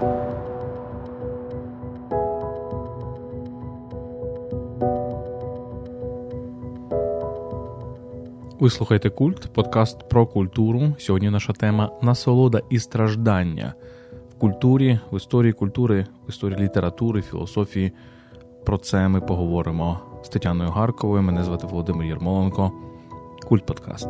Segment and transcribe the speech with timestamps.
[0.00, 0.10] Ви
[8.70, 10.94] слухаєте культ, подкаст про культуру.
[10.98, 13.74] Сьогодні наша тема насолода і страждання
[14.30, 17.92] в культурі, в історії культури, в історії літератури, філософії.
[18.64, 21.22] Про це ми поговоримо з Тетяною Гарковою.
[21.22, 22.72] Мене звати Володимир Єрмоленко.
[23.48, 24.08] Культ подкаст.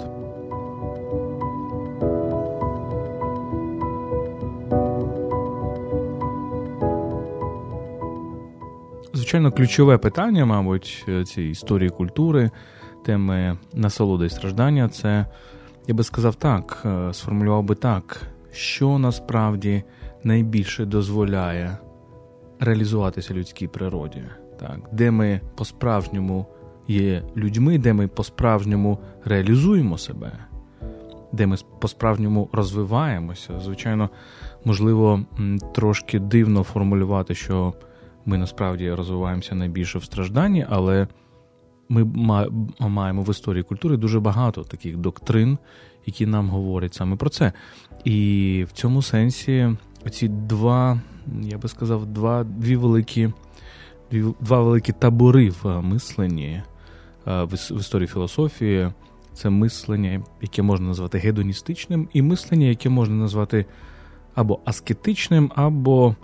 [9.35, 12.51] Звичайно, ключове питання, мабуть, цієї історії культури
[13.05, 15.27] теми насолоди і страждання, це,
[15.87, 18.21] я би сказав так, е, сформулював би так,
[18.53, 19.83] що насправді
[20.25, 21.79] найбільше дозволяє
[22.61, 24.25] реалізуватися людській природі,
[24.61, 26.47] так, де ми по-справжньому
[26.89, 30.33] є людьми, де ми по-справжньому реалізуємо себе,
[31.33, 33.61] де ми по-справжньому розвиваємося.
[33.61, 34.11] Звичайно,
[34.65, 35.21] можливо,
[35.75, 37.75] трошки дивно формулювати, що
[38.27, 41.09] ми насправді розвиваємося найбільше в стражданні, але
[41.89, 42.05] ми
[42.81, 45.59] маємо в історії культури дуже багато таких доктрин,
[46.07, 47.53] які нам говорять саме про це.
[48.05, 49.77] І в цьому сенсі
[50.11, 51.01] ці два,
[51.43, 53.33] я би сказав, два дві великі
[54.11, 56.63] дві, два великі табори в мисленні
[57.25, 58.91] в, в історії філософії.
[59.35, 63.67] Це мислення, яке можна назвати гедоністичним, і мислення, яке можна назвати
[64.35, 66.17] або аскетичним, або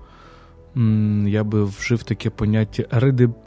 [1.26, 2.84] я би вжив таке поняття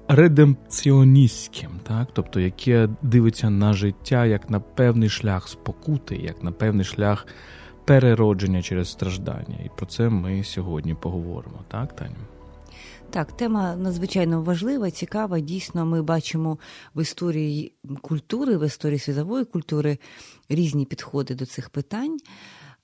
[0.08, 2.08] редемпціоністським, так?
[2.14, 7.28] тобто яке дивиться на життя як на певний шлях спокути, як на певний шлях
[7.86, 9.60] переродження через страждання.
[9.66, 12.16] І про це ми сьогодні поговоримо, так, Таню?
[13.10, 15.40] Так, тема надзвичайно важлива, цікава.
[15.40, 16.58] Дійсно, ми бачимо
[16.96, 19.98] в історії культури, в історії світової культури
[20.50, 22.18] різні підходи до цих питань.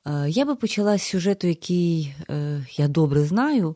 [0.10, 3.76] Е, я би почала з сюжету, який е, я добре знаю,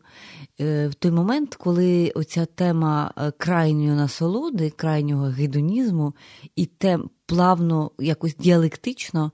[0.60, 6.14] е, в той момент, коли оця тема крайньої насолоди, крайнього гедонізму
[6.56, 9.32] і тем плавно, якось діалектично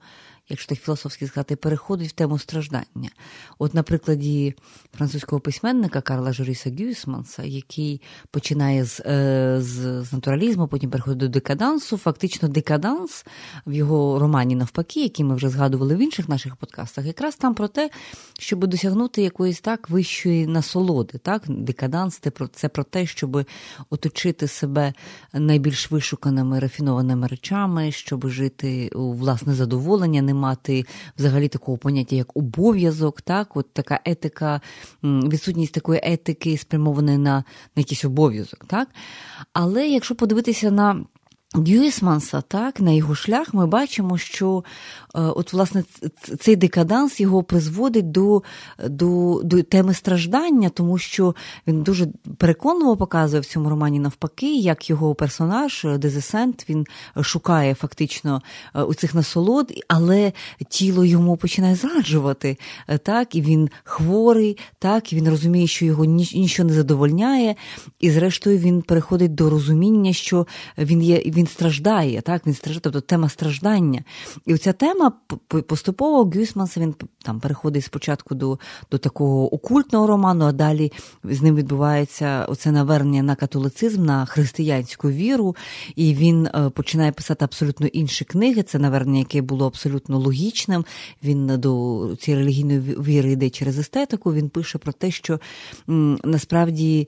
[0.49, 3.09] якщо так філософськи сказати, переходить в тему страждання.
[3.59, 4.55] От на прикладі
[4.97, 8.01] французького письменника Карла Жоріса Гюсманса, який
[8.31, 11.97] починає з, е, з, з натуралізму, потім переходить до декадансу.
[11.97, 13.25] Фактично, декаданс
[13.65, 17.67] в його романі навпаки, який ми вже згадували в інших наших подкастах, якраз там про
[17.67, 17.89] те,
[18.39, 21.17] щоб досягнути якоїсь так вищої насолоди.
[21.17, 21.43] Так?
[21.47, 22.21] Декаданс
[22.53, 23.45] це про те, щоб
[23.89, 24.93] оточити себе
[25.33, 30.85] найбільш вишуканими рафінованими речами, щоб жити у власне задоволення мати
[31.17, 34.61] взагалі такого поняття, як обов'язок, так, от така етика,
[35.03, 37.43] відсутність такої етики спрямованої на, на
[37.75, 38.65] якийсь обов'язок.
[38.67, 38.87] так.
[39.53, 41.05] Але якщо подивитися на
[41.53, 44.63] Гюйсманса, так, на його шлях ми бачимо, що
[45.15, 45.83] е, от, власне,
[46.39, 48.43] цей декаданс його призводить до
[48.89, 51.35] до, до теми страждання, тому що
[51.67, 56.85] він дуже переконливо показує в цьому романі навпаки, як його персонаж е, Дезесент він
[57.21, 58.41] шукає фактично
[58.75, 60.33] е, у цих насолод, але
[60.69, 62.57] тіло йому починає зраджувати.
[63.03, 67.55] так, І він хворий, так, і він розуміє, що його нічого не задовольняє,
[67.99, 73.01] і зрештою він переходить до розуміння, що він є він страждає, так, він страждає, тобто
[73.01, 74.03] тема страждання.
[74.45, 75.11] І оця тема
[75.67, 78.59] поступово Гюсманс він там переходить спочатку до
[78.91, 80.91] до такого окультного роману, а далі
[81.23, 85.55] з ним відбувається оце навернення на католицизм, на християнську віру,
[85.95, 88.63] і він е, починає писати абсолютно інші книги.
[88.63, 90.85] Це навернення, яке було абсолютно логічним.
[91.23, 94.33] Він до цієї релігійної віри йде через естетику.
[94.33, 95.39] Він пише про те, що
[95.89, 97.07] м, насправді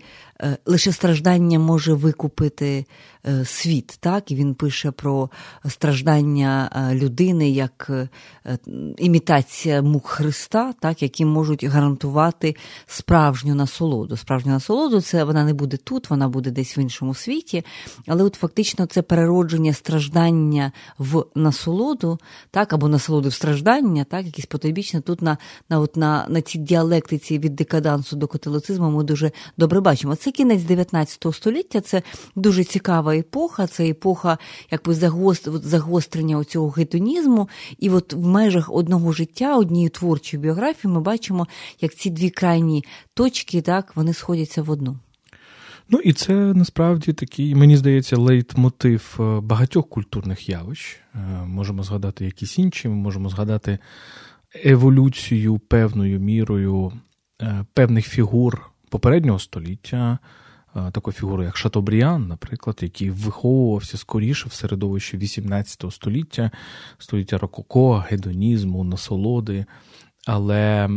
[0.65, 2.85] лише страждання може викупити
[3.27, 3.97] е, світ.
[3.99, 5.29] так, І він пише про
[5.67, 7.91] страждання людини як
[8.97, 14.17] імітація мук Христа, так, які можуть гарантувати справжню насолоду.
[14.17, 17.65] Справжню насолоду це вона не буде тут, вона буде десь в іншому світі.
[18.07, 22.19] Але от фактично це переродження страждання в насолоду,
[22.51, 25.01] так, або насолоду в страждання, так, якісь потойбічне.
[25.01, 25.37] Тут на
[25.69, 30.15] на, от на, на цій діалектиці від декадансу до католицизму ми дуже добре бачимо.
[30.15, 32.01] Це кінець 19 століття, це
[32.35, 34.37] дуже цікава епоха, це епоха
[34.71, 34.93] якби
[35.45, 37.49] загострення цього гетонізму.
[37.79, 41.47] І от в межах одного життя, однієї творчої біографії, ми бачимо,
[41.81, 42.83] як ці дві крайні
[43.13, 44.97] точки, так, вони сходяться в одну.
[45.89, 50.99] Ну і це насправді такий, мені здається, лейтмотив е, багатьох культурних явищ.
[51.15, 51.17] Е,
[51.47, 53.79] можемо згадати якісь інші, ми можемо згадати
[54.65, 56.93] еволюцію певною мірою
[57.41, 60.19] е, певних фігур попереднього століття.
[60.91, 66.51] Такої фігури, як Шатобріан, наприклад, який виховувався скоріше в середовищі XVIII століття,
[66.97, 69.65] століття Рококо, гедонізму, насолоди,
[70.25, 70.89] Але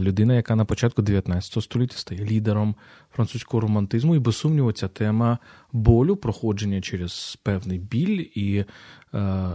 [0.00, 2.74] людина, яка на початку 19 століття стає лідером
[3.12, 5.38] французького романтизму, і без сумніву, ця тема
[5.72, 8.66] болю, проходження через певний біль і е,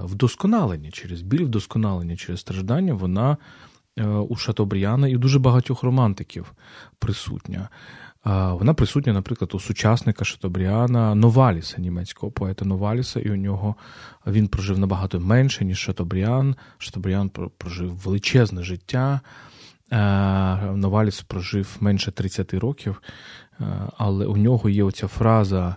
[0.03, 3.37] вдосконалення через біль, вдосконалення через страждання, вона е,
[4.29, 6.53] у Шатобріана і дуже багатьох романтиків
[6.99, 7.69] присутня.
[8.25, 13.75] Вона присутня, наприклад, у сучасника Шатобріана Новаліса, німецького поета Новаліса, і у нього
[14.27, 16.55] він прожив набагато менше, ніж Шатобріан.
[16.77, 19.21] Шатобріан прожив величезне життя.
[20.75, 23.01] Новаліс прожив менше 30 років,
[23.97, 25.75] але у нього є оця фраза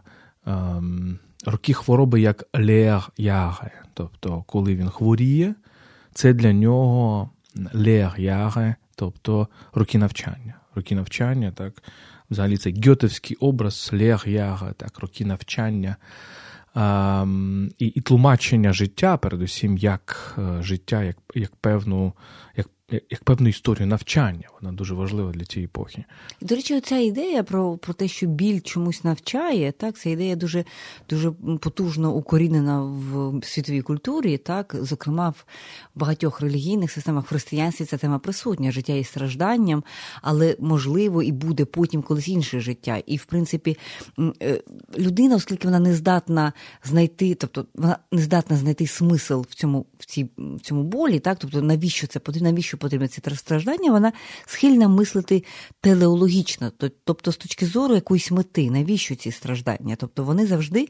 [1.46, 3.70] роки хвороби як лег яге.
[3.94, 5.54] Тобто, коли він хворіє,
[6.12, 7.30] це для нього
[7.72, 10.54] лег яге, тобто роки навчання.
[10.74, 11.82] Роки навчання, так
[12.30, 15.96] взагалі це гьотевський образ лег-яга, так, роки навчання
[17.78, 22.12] і і тлумачення життя, передусім, як е, життя, як як, певну,
[22.56, 22.68] як
[23.10, 24.48] як певну історію навчання.
[24.60, 26.04] Вона дуже важлива для цієї епохи.
[26.40, 30.64] До речі, ця ідея про про те, що біль чомусь навчає, так, ця ідея дуже
[31.08, 31.30] дуже
[31.60, 35.44] потужно укорінена в світовій культурі, так, зокрема, в
[35.94, 39.84] багатьох релігійних системах християнстві ця тема присутня, життя і стражданням,
[40.22, 43.02] але можливо і буде потім колись інше життя.
[43.06, 43.76] І, в принципі,
[44.42, 44.62] е,
[44.98, 46.52] людина, оскільки вона не здатна
[46.84, 51.38] знайти, тобто вона не здатна знайти смисл в цьому в цій в цьому болі, так,
[51.38, 54.12] тобто навіщо це потрібно, навіщо потрібно ці страждання, вона
[54.46, 55.44] схильна мислити
[55.80, 56.72] телеологічно,
[57.04, 59.96] тобто з точки зору якоїсь мети, навіщо ці страждання?
[59.96, 60.88] Тобто вони завжди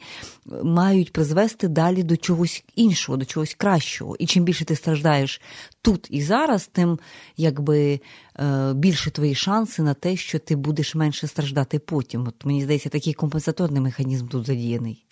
[0.62, 4.16] мають призвести далі до чогось іншого, до чогось кращого.
[4.18, 5.40] І чим більше ти страждаєш
[5.84, 6.98] тут і зараз, тим
[7.36, 8.00] якби
[8.40, 12.26] е, більше твої шанси на те, що ти будеш менше страждати потім.
[12.28, 15.04] От мені здається, такий компенсаторний механізм тут задіяний.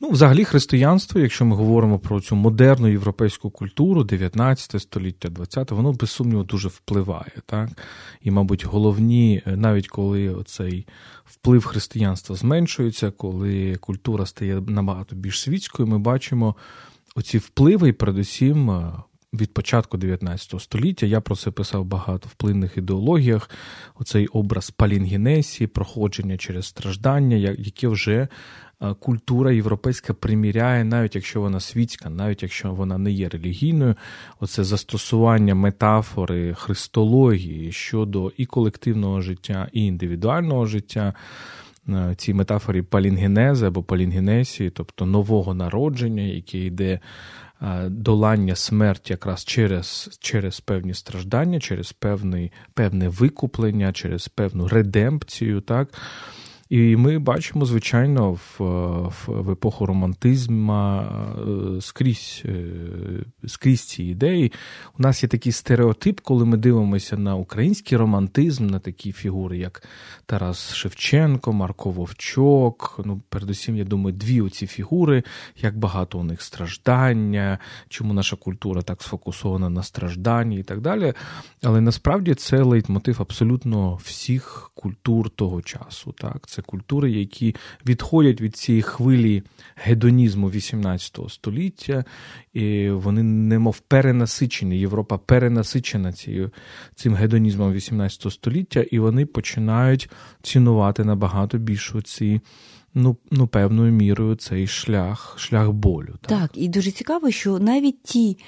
[0.00, 5.92] Ну, взагалі, християнство, якщо ми говоримо про цю модерну європейську культуру, 19 століття, 20, воно
[5.92, 7.32] без сумніву дуже впливає.
[7.46, 7.68] так?
[8.22, 10.86] І, мабуть, головні, е, навіть коли цей
[11.24, 16.56] вплив християнства зменшується, коли культура стає набагато більш світською, ми бачимо
[17.14, 18.92] оці впливи, і передусім.
[19.34, 23.50] Від початку 19 століття я про це писав багато в плинних ідеологіях.
[23.94, 28.28] Оцей образ палінгенесії, проходження через страждання, яке вже
[28.82, 33.94] Е, культура європейська приміряє, навіть якщо вона світська, навіть якщо вона не є релігійною,
[34.40, 41.14] оце застосування метафори христології щодо і колективного життя, і індивідуального життя.
[41.88, 47.00] Е, цій метафорі палінгенези або палінгенесії, тобто нового народження, яке йде
[47.86, 55.60] долання смерті якраз через через певні страждання, через певний, певне викуплення, через певну редемпцію.
[55.60, 55.88] так,
[56.68, 58.60] і ми бачимо, звичайно, в
[59.26, 62.66] в, епоху романтизму е, скрізь е,
[63.46, 64.52] скрізь ці ідеї.
[64.98, 69.82] У нас є такий стереотип, коли ми дивимося на український романтизм, на такі фігури, як
[70.26, 73.00] Тарас Шевченко, Марко Вовчок.
[73.04, 75.22] Ну, передусім, я думаю, дві оці фігури,
[75.56, 77.58] як багато у них страждання,
[77.88, 81.14] чому наша культура так сфокусована на стражданні і так далі.
[81.62, 86.12] Але насправді це лейтмотив абсолютно всіх культур того часу.
[86.12, 86.46] Так?
[86.56, 87.54] Це культури, які
[87.86, 89.42] відходять від цієї хвилі
[89.74, 92.04] гедонізму XVIII століття,
[92.54, 94.78] і вони немов перенасичені.
[94.78, 96.50] Європа перенасичена цією,
[96.94, 100.10] цим гедонізмом XVIII століття, і вони починають
[100.42, 102.40] цінувати набагато більше ці
[102.96, 106.14] ну, ну певною мірою цей шлях, шлях болю.
[106.20, 108.38] Так, так і дуже цікаво, що навіть ті,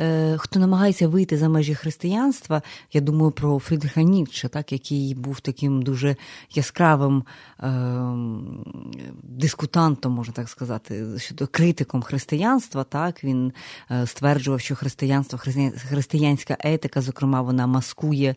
[0.00, 2.62] е, хто намагається вийти за межі християнства,
[2.92, 6.16] я думаю про Фрідриха Ніцше, так, який був таким дуже
[6.54, 7.24] яскравим
[7.60, 7.68] е,
[9.22, 12.84] дискутантом, можна так сказати, щодо критиком християнства.
[12.84, 13.52] Так, Він
[13.90, 15.38] е, стверджував, що християнство,
[15.88, 18.34] християнська етика, зокрема, вона маскує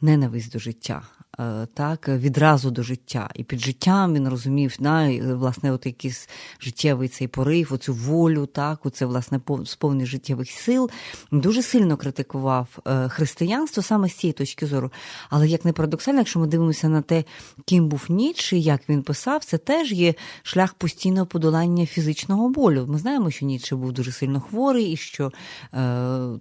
[0.00, 1.02] ненависть до життя.
[1.40, 3.30] Е, так, відразу до життя.
[3.34, 6.28] І під життям він розумів, на, власне, от якийсь
[6.60, 10.90] життєвий цей порив, оцю волю, так, оце, власне, сповнений життєвих сил.
[11.32, 14.90] Дуже сильно критикував е, християнство саме з цієї точки зору.
[15.30, 17.24] Але як не парадоксально, якщо ми дивимося на те,
[17.64, 22.86] ким був Ніцше, як він писав, це теж є шлях постійного подолання фізичного болю.
[22.88, 25.32] Ми знаємо, що Ніцше був дуже сильно хворий, і що е,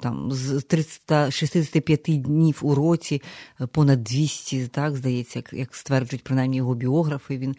[0.01, 3.21] там з 365 днів у році
[3.71, 7.55] понад 200 так, так здається, як як стверджують принаймні його біографи, він е,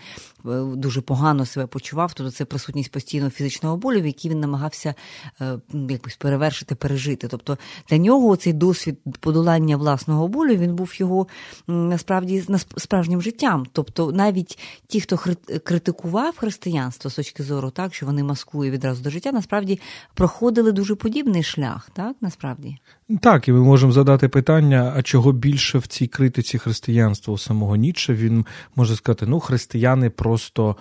[0.76, 2.12] дуже погано себе почував.
[2.14, 4.94] Тобто це присутність постійного фізичного болю, в який він намагався
[5.40, 5.58] е,
[5.88, 7.28] якось перевершити, пережити.
[7.28, 7.58] Тобто
[7.88, 11.26] для нього цей досвід подолання власного болю він був його
[11.66, 12.44] насправді
[12.76, 13.66] справжнім життям.
[13.72, 15.18] Тобто, навіть ті, хто
[15.64, 19.80] критикував християнство з точки зору, так що вони маскують відразу до життя, насправді
[20.14, 22.76] проходили дуже подібний шлях, так насправді.
[23.18, 27.76] Так, і ми можемо задати питання: а чого більше в цій критиці християнства у самого
[27.76, 28.14] Ніцше?
[28.14, 30.76] Він може сказати: ну, християни просто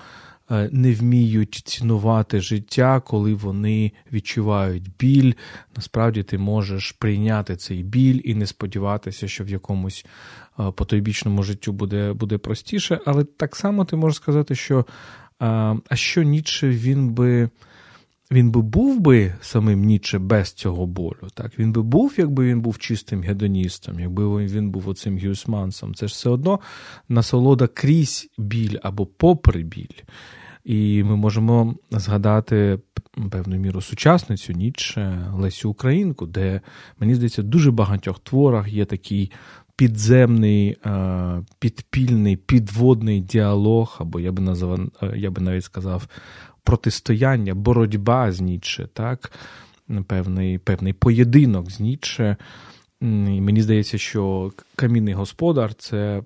[0.51, 5.33] е, не вміють цінувати життя, коли вони відчувають біль.
[5.75, 10.05] Насправді ти можеш прийняти цей біль і не сподіватися, що в якомусь
[10.59, 12.99] е, потойбічному життю буде буде простіше.
[13.05, 14.85] Але так само ти можеш сказати, що
[15.89, 17.49] а що Ніцше він би
[18.31, 21.27] він би був би самим Ніче без цього болю.
[21.33, 21.59] Так?
[21.59, 25.95] Він би був, якби він був чистим гедоністом, якби він був оцим гюсмансом.
[25.95, 26.59] Це ж все одно
[27.09, 30.03] насолода крізь біль або попри біль.
[30.63, 32.79] І ми можемо згадати
[33.31, 36.61] певну міру сучасницю Ніче Лесю Українку, де,
[36.99, 39.31] мені здається, дуже багатьох творах є такий
[39.75, 40.77] підземний,
[41.59, 44.79] підпільний, підводний діалог, або я би назвав,
[45.15, 46.07] я би навіть сказав,
[46.63, 49.31] протистояння, боротьба з Ніче, так?
[50.07, 52.37] певний певний поєдинок з Ніче.
[53.01, 56.23] І Мені здається, що камінний господар це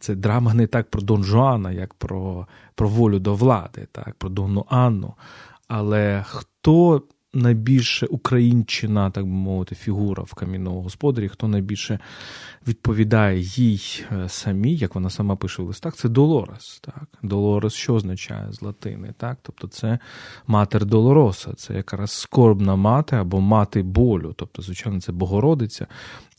[0.00, 4.28] це драма не так про Дон Жуана, як про про волю до влади, так, про
[4.28, 5.14] Донну Анну.
[5.68, 7.02] Але хто
[7.36, 11.98] найбільше українчина, так би мовити, фігура в камінному господарі, хто найбільше
[12.66, 16.80] відповідає їй е, самій, як вона сама пише в листах, це Долорес.
[16.80, 17.08] Так?
[17.22, 19.14] Долорес, що означає з латини?
[19.18, 19.38] Так?
[19.42, 19.98] Тобто це
[20.46, 24.34] матер Долороса, це якраз скорбна мати або мати болю.
[24.36, 25.86] Тобто, звичайно, це Богородиця.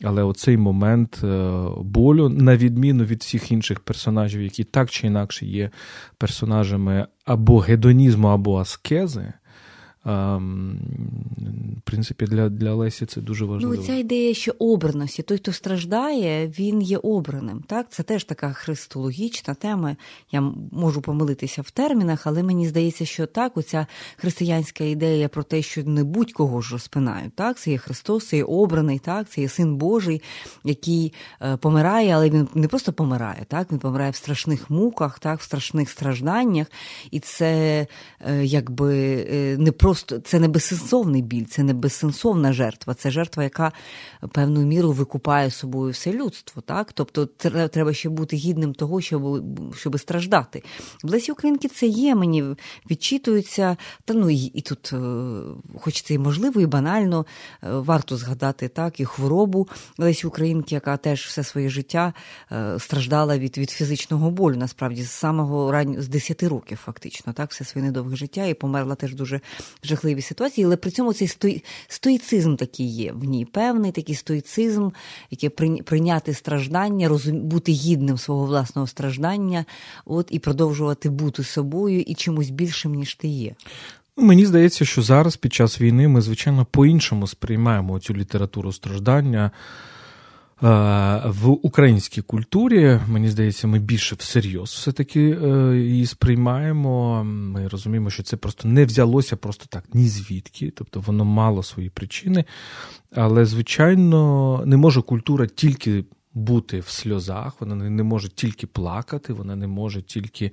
[0.04, 5.46] Але оцей момент е, болю, на відміну від всіх інших персонажів, які так чи інакше
[5.46, 5.70] є
[6.18, 9.34] персонажами або гедонізму, або аскези.
[10.08, 13.76] В принципі, для для Лесі це дуже ну, важливо.
[13.76, 17.64] Ну, ця ідея, що обраності, той, хто страждає, він є обраним.
[17.68, 19.96] Так, Це теж така христологічна тема.
[20.32, 23.88] Я можу помилитися в термінах, але мені здається, що так, оця
[24.18, 27.34] християнська ідея про те, що не будь-кого ж розпинають.
[27.36, 30.22] Так, Це є Христос, це є обраний, так, це є син Божий,
[30.64, 35.40] який е, помирає, але він не просто помирає, так, він помирає в страшних муках, так,
[35.40, 36.68] в страшних стражданнях.
[37.12, 37.88] І це
[38.20, 43.12] е, якби е, не просто просто це не безсенсовний біль, це не безсенсовна жертва, це
[43.12, 43.72] жертва, яка
[44.32, 46.62] певною мірою викупає собою все людство.
[46.62, 46.94] Так?
[46.94, 49.44] Тобто треба ще бути гідним того, щоб
[49.76, 50.64] щоб страждати.
[51.04, 52.44] В Лесі Українки це є, мені
[52.92, 55.00] відчитується, та ну і, і тут, е,
[55.80, 57.26] хоч це і можливо, і банально,
[57.64, 62.14] е, варто згадати так, і хворобу Лесі Українки, яка теж все своє життя
[62.52, 67.52] е, страждала від від фізичного болю, насправді, з самого раннього, з 10 років, фактично, так,
[67.52, 69.42] все своє недовге життя, і померла теж дуже
[69.84, 71.64] жахливі ситуації, але при цьому цей стої...
[71.88, 73.46] стоїцизм такий є в ній.
[73.46, 74.90] Певний такий стоїцизм,
[75.32, 75.50] який
[75.84, 77.40] прийняти страждання, розум...
[77.40, 79.66] бути гідним свого власного страждання,
[80.06, 83.56] от і продовжувати бути собою і чимось більшим, ніж ти є.
[84.18, 89.52] Ну, мені здається, що зараз під час війни ми, звичайно, по-іншому сприймаємо цю літературу страждання.
[90.64, 90.68] Е,
[91.26, 97.24] в українській культурі, мені здається, ми більше всерйоз все-таки е, її сприймаємо.
[97.24, 101.90] Ми розуміємо, що це просто не взялося просто так, ні звідки, тобто воно мало свої
[101.90, 102.46] причини.
[103.16, 106.04] Але, звичайно, не може культура тільки
[106.38, 110.52] бути в сльозах, вона не може тільки плакати, вона не може тільки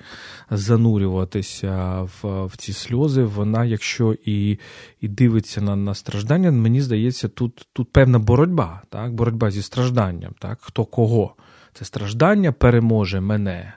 [0.50, 3.22] занурюватися в в ці сльози.
[3.22, 4.58] Вона, якщо і
[5.00, 9.14] і дивиться на на страждання, мені здається, тут тут певна боротьба, так?
[9.14, 10.34] боротьба зі стражданням.
[10.38, 10.58] так?
[10.60, 11.34] Хто кого?
[11.72, 13.72] Це страждання переможе мене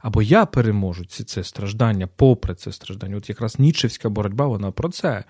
[0.00, 3.16] або я переможу ці це страждання, попри це страждання.
[3.16, 5.24] От якраз нічевська боротьба, вона про це.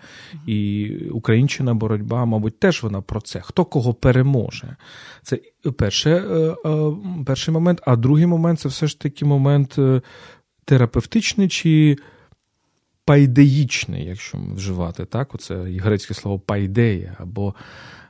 [0.46, 3.40] І українщина боротьба, мабуть, теж вона про це.
[3.40, 4.76] Хто кого переможе?
[5.22, 5.36] Це
[5.76, 6.96] перше, е, е,
[7.26, 10.02] перший момент, а другий момент це все ж таки момент е,
[10.64, 11.96] терапевтичний чи.
[13.04, 18.07] Пайдеїчний, якщо вживати, так, оце грецьке слово пайдея, або Е,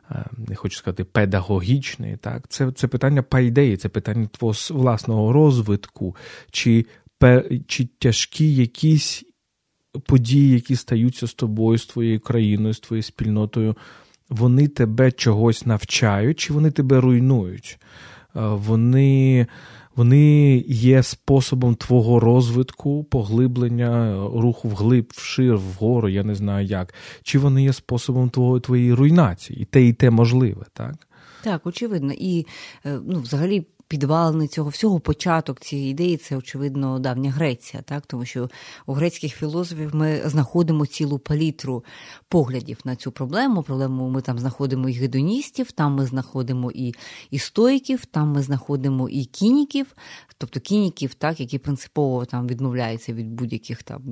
[0.49, 2.17] не хочу сказати, педагогічний.
[2.17, 2.49] Так?
[2.49, 6.17] Це це питання пайдеї, це питання твого власного розвитку,
[6.51, 6.87] чи,
[7.67, 9.25] чи тяжкі якісь
[10.07, 13.77] події, які стаються з тобою, з твоєю країною, з твоєю спільнотою,
[14.29, 17.79] вони тебе чогось навчають, чи вони тебе руйнують.
[18.37, 19.47] Е, вони
[19.99, 26.95] вони є способом твого розвитку, поглиблення, руху вглиб, вшир, вгору, я не знаю як.
[27.23, 29.61] Чи вони є способом твого, твоєї руйнації?
[29.61, 30.95] І те, і те можливе, так?
[31.43, 32.13] Так, очевидно.
[32.13, 32.47] І
[32.87, 38.07] е, ну, взагалі підвалини цього всього початок цієї ідеї це очевидно давня Греція, так?
[38.07, 38.51] Тому що
[38.87, 41.85] у грецьких філософів ми знаходимо цілу палітру
[42.29, 43.63] поглядів на цю проблему.
[43.63, 46.95] Проблему ми там знаходимо і гедоністів, там ми знаходимо і
[47.31, 49.87] і стоїків, там ми знаходимо і кініків,
[50.39, 54.03] тобто кініків, так які принципово там відмовляються від будь-яких там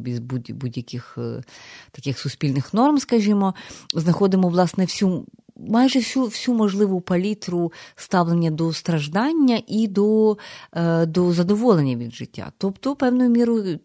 [0.50, 1.42] будь-яких е,
[1.90, 3.54] таких суспільних норм, скажімо,
[3.95, 10.36] знаходимо власне всю майже всю всю можливу палітру ставлення до страждання і до,
[10.72, 13.78] е, до задоволення від життя, тобто певною мірою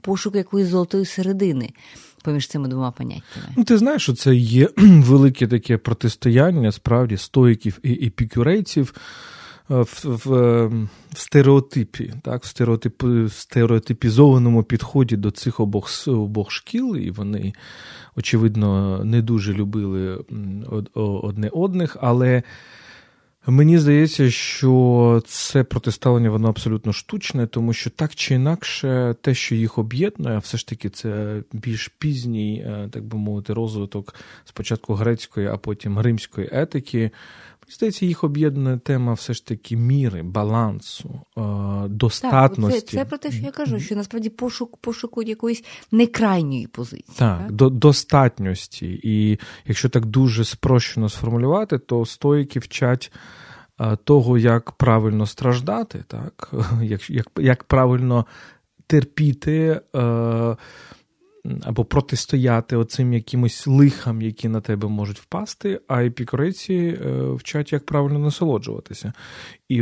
[0.00, 1.70] пошук якоїсь золотої середини.
[2.24, 3.46] Поміж цими двома поняттями.
[3.56, 8.94] Ну, Ти знаєш, що це є велике таке протистояння справді стоїків і епікюрейців
[9.68, 10.66] в, в,
[11.12, 17.52] в стереотипі, так, в, стереотип, стереотипізованому підході до цих обох обох шкіл, і вони,
[18.16, 20.24] очевидно, не дуже любили
[20.94, 22.42] одне одних, але.
[23.48, 29.54] Мені здається, що це протиставлення воно абсолютно штучне, тому що так чи інакше, те, що
[29.54, 35.46] їх об'єднує, все ж таки це більш пізній, е, так би мовити, розвиток спочатку грецької,
[35.46, 37.10] а потім римської етики.
[37.68, 41.40] Здається, їх об'єднує тема все ж таки міри, балансу, е,
[41.88, 42.80] достатності.
[42.80, 47.16] Так, це, це про те, що я кажу, що насправді пошук пошуку якоїсь некрайньої позиції.
[47.18, 47.52] Так, так?
[47.52, 49.00] До, достатності.
[49.02, 53.12] І якщо так дуже спрощено сформулювати, то стоїки вчать
[53.80, 56.52] е, того, як правильно страждати, так?
[56.82, 58.26] як як, як правильно
[58.86, 59.80] терпіти.
[59.96, 60.56] Е,
[61.62, 67.86] або протистояти оцим якимось лихам, які на тебе можуть впасти, а епікуриці е, вчать, як
[67.86, 69.12] правильно насолоджуватися.
[69.68, 69.80] І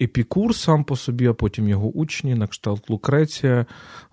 [0.00, 3.66] епікур сам по собі, а потім його учні, на кшталт Лукреція,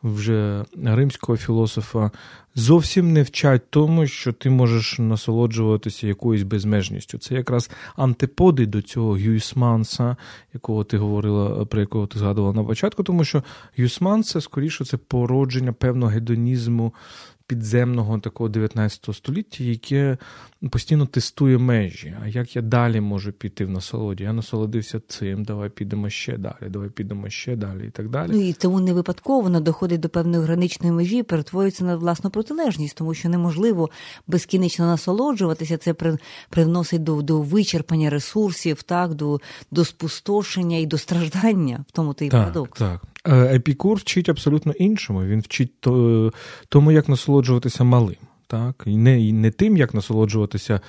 [0.03, 2.11] вже римського філософа,
[2.55, 7.17] зовсім не вчать тому, що ти можеш насолоджуватися якоюсь безмежністю.
[7.17, 10.15] Це якраз антиподи до цього Гюйсманса,
[10.53, 13.43] якого ти говорила, про якого ти згадувала на початку, тому що
[13.77, 16.93] Гюйсман це скоріше це породження певного гедонізму
[17.51, 20.17] підземного такого 19 століття, яке
[20.69, 22.15] постійно тестує межі.
[22.23, 24.23] А як я далі можу піти в насолоді?
[24.23, 28.29] Я насолодився цим, давай підемо ще далі, давай підемо ще далі і так далі.
[28.33, 32.29] Ну і тому не випадково воно доходить до певної граничної межі, і перетворюється на власну
[32.29, 33.89] протилежність, тому що неможливо
[34.27, 35.77] безкінечно насолоджуватися.
[35.77, 35.95] Це
[36.49, 39.39] привносить до до вичерпання ресурсів, так, до
[39.71, 42.79] до спустошення і до страждання, в тому ти і парадокс.
[42.79, 43.01] Так.
[43.27, 45.23] Е, Епікур вчить абсолютно іншому.
[45.23, 45.81] Він вчить
[46.69, 48.15] тому, як насолоджуватися малим.
[48.47, 48.83] Так?
[48.85, 50.79] І не і не тим, як насолоджуватися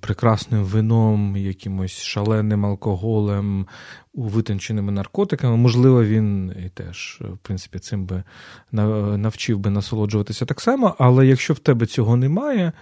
[0.00, 3.66] прекрасним вином, якимось шаленим алкоголем,
[4.14, 5.56] витонченими наркотиками.
[5.56, 8.22] Можливо, він і теж, в принципі, цим би
[8.72, 12.72] навчив би насолоджуватися так само, але якщо в тебе цього немає.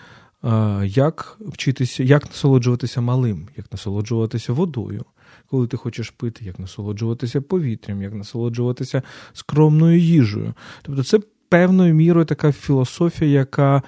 [0.85, 5.05] Як вчитися, як насолоджуватися малим, як насолоджуватися водою,
[5.53, 10.55] коли ти хочеш пити, як насолоджуватися повітрям, як насолоджуватися скромною їжею.
[10.83, 13.83] Тобто, це певною мірою така філософія, яка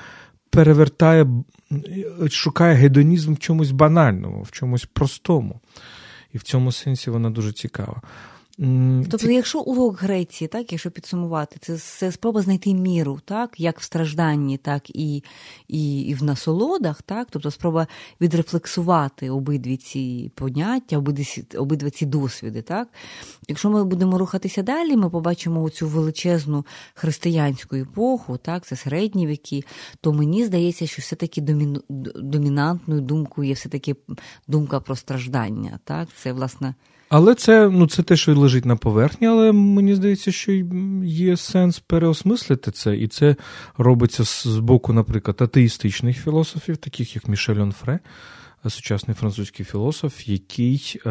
[0.50, 1.26] перевертає,
[2.30, 5.60] шукає гедонізм в чомусь банальному, в чомусь простому.
[6.32, 8.02] І в цьому сенсі вона дуже цікава.
[9.10, 13.82] Тобто, якщо урок Греції, так, якщо підсумувати, це це спроба знайти міру, так, як в
[13.82, 15.22] стражданні, так і
[15.68, 17.86] і, і в насолодах, так, тобто спроба
[18.20, 22.62] відрефлексувати обидві ці поняття, обидві, обидві ці досвіди.
[22.62, 22.88] Так.
[23.48, 29.64] Якщо ми будемо рухатися далі, ми побачимо цю величезну християнську епоху, так, це середні віки,
[30.00, 31.82] то мені здається, що все-таки доміну,
[32.16, 33.96] домінантною думкою є все-таки
[34.48, 35.78] думка про страждання.
[35.84, 36.74] Так, Це, власне.
[37.08, 40.52] Але це ну, це те, що лежить на поверхні, але мені здається, що
[41.04, 43.36] є сенс переосмислити це, і це
[43.78, 47.98] робиться з боку, наприклад, атеїстичних філософів, таких як Мішель Онфре,
[48.70, 51.10] сучасний французький філософ, який, е,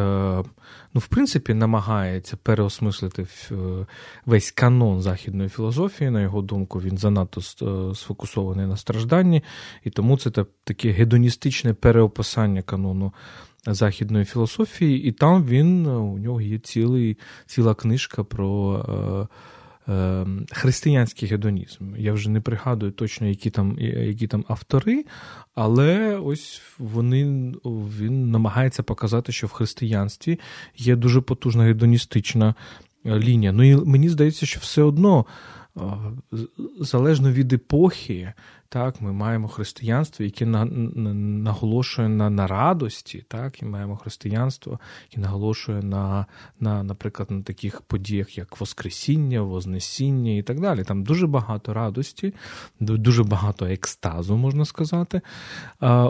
[0.93, 3.27] ну, в принципі, намагається переосмислити
[4.25, 6.09] весь канон західної філософії.
[6.09, 9.43] На його думку, він занадто е, сфокусований на стражданні,
[9.83, 10.31] і тому це
[10.63, 13.13] таке гедоністичне переописання канону
[13.67, 19.29] західної філософії, і там він у нього є цілий, ціла книжка про
[19.87, 21.95] е, е, християнський гедонізм.
[21.97, 25.05] Я вже не пригадую точно, які там які там автори,
[25.55, 27.53] але ось вони
[27.99, 30.39] він намагається показати, що в християнстві
[30.77, 32.55] є дуже потужна гедоністична
[33.05, 33.51] лінія.
[33.51, 35.25] Ну і мені здається, що все одно.
[36.79, 38.33] Залежно від епохи,
[38.73, 44.79] так, Ми маємо християнство, яке наголошує на на радості, так, і маємо християнство,
[45.11, 46.25] яке наголошує на,
[46.59, 50.83] на, наприклад, на таких подіях, як Воскресіння, Вознесіння і так далі.
[50.83, 52.33] Там дуже багато радості,
[52.79, 55.21] дуже багато екстазу, можна сказати.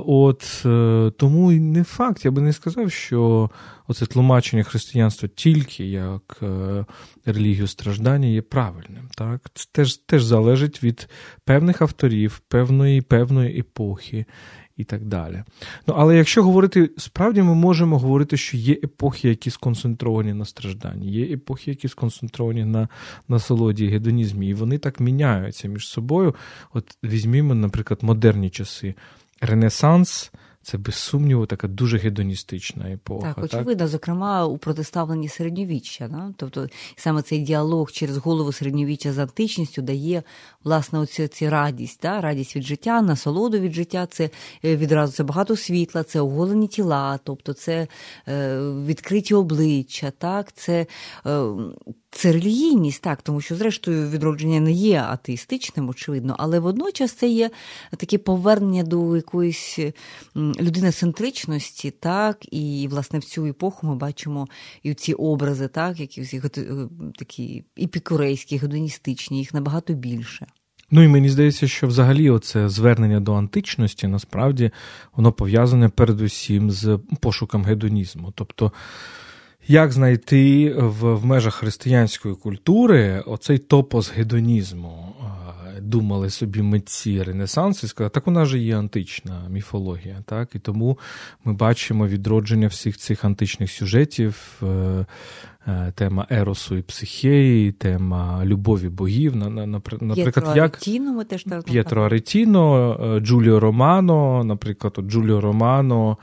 [0.06, 3.49] От е, Тому не факт, я би не сказав, що
[3.88, 6.86] оце тлумачення християнства тільки як е,
[7.26, 9.10] релігію страждання є правильним.
[9.15, 9.41] Так?
[9.54, 11.10] Це теж, теж залежить від
[11.46, 14.26] певних авторів певної певної епохи
[14.78, 15.44] і так далі.
[15.88, 21.12] Ну, Але якщо говорити, справді ми можемо говорити, що є епохи, які сконцентровані на стражданні,
[21.12, 22.88] є епохи, які сконцентровані на
[23.28, 26.36] насолоді гедонізмі, і вони так міняються між собою.
[26.74, 28.96] От візьмімо, наприклад, модерні часи.
[29.42, 30.32] Ренесанс
[30.63, 33.34] це без сумніву така дуже гедоністична епоха.
[33.34, 33.88] Так, очевидно, так?
[33.88, 36.08] зокрема, у протиставленні середньовіччя.
[36.08, 36.34] Да?
[36.38, 40.23] Тобто саме цей діалог через голову середньовіччя з античністю дає
[40.63, 42.21] власне оці, ці радість, да?
[42.21, 44.30] радість від життя, насолоду від життя, це
[44.65, 47.88] е, відразу це багато світла, це оголені тіла, тобто це
[48.28, 50.54] е, відкриті обличчя, так?
[50.54, 50.86] це.
[51.26, 51.45] Е,
[52.15, 57.49] це релігійність, так, тому що, зрештою, відродження не є атеїстичним, очевидно, але водночас це є
[57.97, 59.80] таке повернення до якоїсь
[60.36, 64.47] людиноцентричності, так, і, власне, в цю епоху ми бачимо
[64.84, 66.62] і ці образи, так, які всі е,
[67.15, 70.47] такі епікурейські, гедоністичні, їх набагато більше.
[70.91, 74.71] Ну і мені здається, що взагалі оце звернення до античності насправді
[75.15, 78.34] воно пов'язане передусім з пошуком гедонізму.
[78.36, 78.71] Тобто
[79.67, 85.15] як знайти в, в межах християнської культури оцей топос гедонізму?
[85.82, 90.17] Думали собі митці Ренесансу і сказали, так вона ж є антична міфологія.
[90.26, 90.56] так?
[90.56, 90.97] І тому
[91.45, 95.06] ми бачимо відродження всіх цих античних сюжетів, е,
[95.67, 99.36] е, тема Еросу і Психеї, тема любові богів.
[99.36, 106.17] Наприклад, П'єтро як Аретіно, ми теж П'єтро Аретіно, е, Джуліо Романо, наприклад, Джуліо Романо.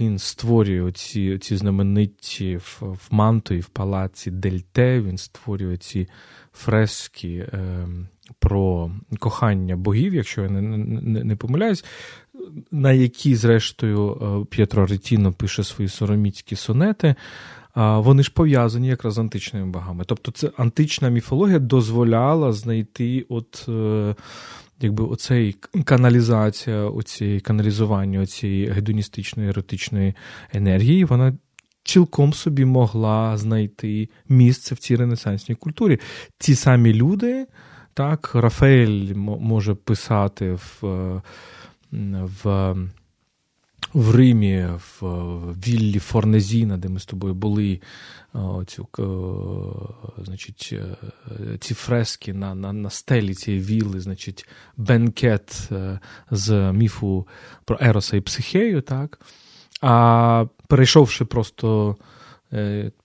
[0.00, 5.00] Він створює ці ці знамениті в, в Мантої, в палаці Дельте.
[5.00, 6.08] Він створює ці
[6.52, 7.88] фрески е,
[8.38, 11.84] про кохання богів, якщо я не, не, не помиляюсь,
[12.70, 17.14] на які, зрештою, е, П'єтро Ретіно пише свої сороміцькі сонети.
[17.76, 20.04] Вони ж пов'язані якраз з античними богами.
[20.06, 23.68] Тобто, це антична міфологія дозволяла знайти от.
[24.82, 30.14] Е, якби оцей каналізація, оці каналізування оцієї гедоністичної еротичної
[30.52, 31.34] енергії, вона
[31.84, 35.98] цілком собі могла знайти місце в цій ренесансній культурі.
[36.38, 37.46] Ці самі люди,
[37.94, 40.82] так, Рафаель може писати в.
[42.44, 42.76] в
[43.96, 44.68] в Римі,
[45.00, 45.06] в
[45.66, 47.80] Віллі Форнезіна, де ми з тобою були,
[48.32, 48.88] оцю,
[50.18, 50.96] значить, е,
[51.60, 57.28] ці фрески на на, на стелі цієї вілли, значить, бенкет е, з міфу
[57.64, 58.80] про Ероса і Психею.
[58.80, 59.20] так?
[59.80, 62.15] А перейшовши просто Е,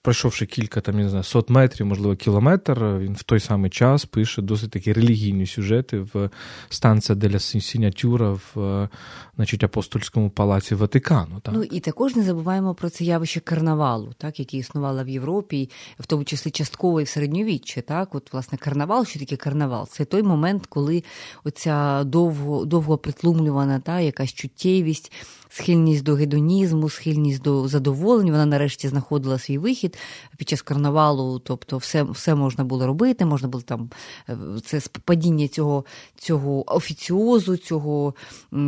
[0.02, 4.06] пройшовши кілька там, я не знаю, сот метрів, можливо, кілометр, він в той самий час
[4.06, 6.30] пише досить такі релігійні сюжети в
[6.70, 8.90] станція деля Сінятюра в
[9.36, 11.40] значить, апостольському палаці Ватикану.
[11.40, 11.54] Так.
[11.54, 16.06] Ну і також не забуваємо про це явище карнавалу, так, яке існувало в Європі, в
[16.06, 17.82] тому числі частково і в середньовіччі.
[17.82, 19.88] Так, от власне карнавал, що таке карнавал?
[19.88, 21.04] Це той момент, коли
[21.44, 25.12] оця довго довго притлумлювана та якась чуттєвість
[25.52, 28.32] схильність до гедонізму, схильність до задоволень.
[28.32, 29.98] Вона нарешті знаходила свій вихід
[30.38, 31.40] під час карнавалу.
[31.40, 33.90] Тобто, все все можна було робити, можна було там
[34.30, 35.86] е, це падіння цього
[36.16, 38.14] цього офіціозу, цього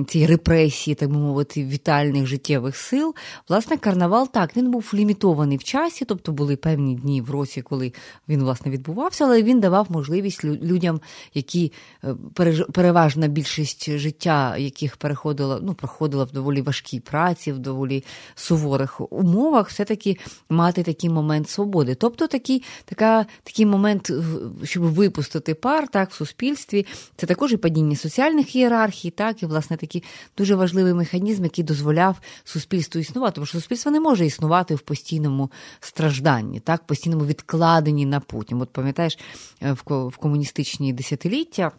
[0.07, 3.15] цієї репресії, так би мовити, вітальних життєвих сил.
[3.49, 7.93] Власне, карнавал так він був лімітований в часі, тобто були певні дні в році, коли
[8.29, 11.01] він власне відбувався, але він давав можливість людям,
[11.33, 11.71] які
[12.03, 12.15] е,
[12.73, 18.03] переважна більшість життя, яких переходила, ну проходила в доволі важкій праці, в доволі
[18.35, 20.17] суворих умовах, все-таки
[20.49, 21.95] мати такий момент свободи.
[21.95, 24.11] Тобто такий така, такий момент,
[24.63, 29.77] щоб випустити пар так, в суспільстві, це також і падіння соціальних ієрархій, так, і, власне,
[29.77, 30.03] такий
[30.37, 35.51] дуже важливий механізм, який дозволяв суспільству існувати, тому що суспільство не може існувати в постійному
[35.79, 38.61] стражданні, так, постійному відкладенні на потім.
[38.61, 39.19] От пам'ятаєш,
[39.61, 41.71] е, в комуністичні десятиліття.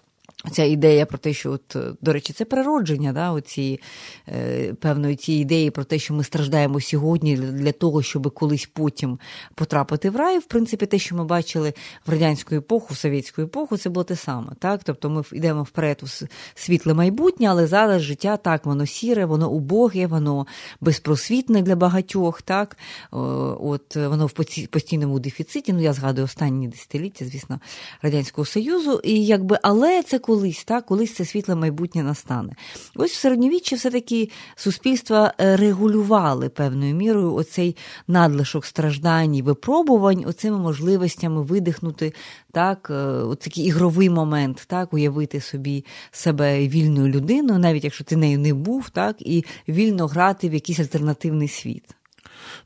[0.52, 3.80] Ця ідея про те, що от, до речі, це природження да, оці,
[4.28, 9.18] е, певної цієї ідеї про те, що ми страждаємо сьогодні для того, щоб колись потім
[9.54, 10.38] потрапити в рай.
[10.38, 11.72] В принципі, те, що ми бачили
[12.07, 14.52] в радянську епоху, в совєтську епоху, це було те саме.
[14.59, 14.80] Так?
[14.85, 16.07] Тобто ми йдемо вперед у
[16.54, 20.46] світле майбутнє, але зараз життя так, воно сіре, воно убоге, воно
[20.80, 22.42] безпросвітне для багатьох.
[22.42, 22.76] так?
[23.11, 24.33] От Воно в
[24.70, 25.72] постійному дефіциті.
[25.72, 27.61] Ну, я згадую останні десятиліття, звісно,
[28.02, 29.00] Радянського Союзу.
[29.04, 32.52] І якби, Але це коли колись, так, колись це світле майбутнє настане.
[32.96, 37.76] Ось в середньовіччі все-таки суспільства е, регулювали певною мірою оцей
[38.08, 42.12] надлишок страждань і випробувань, оцими можливостями видихнути
[42.52, 48.38] так, е, такий ігровий момент, так, уявити собі себе вільною людиною, навіть якщо ти нею
[48.38, 51.84] не був, так, і вільно грати в якийсь альтернативний світ.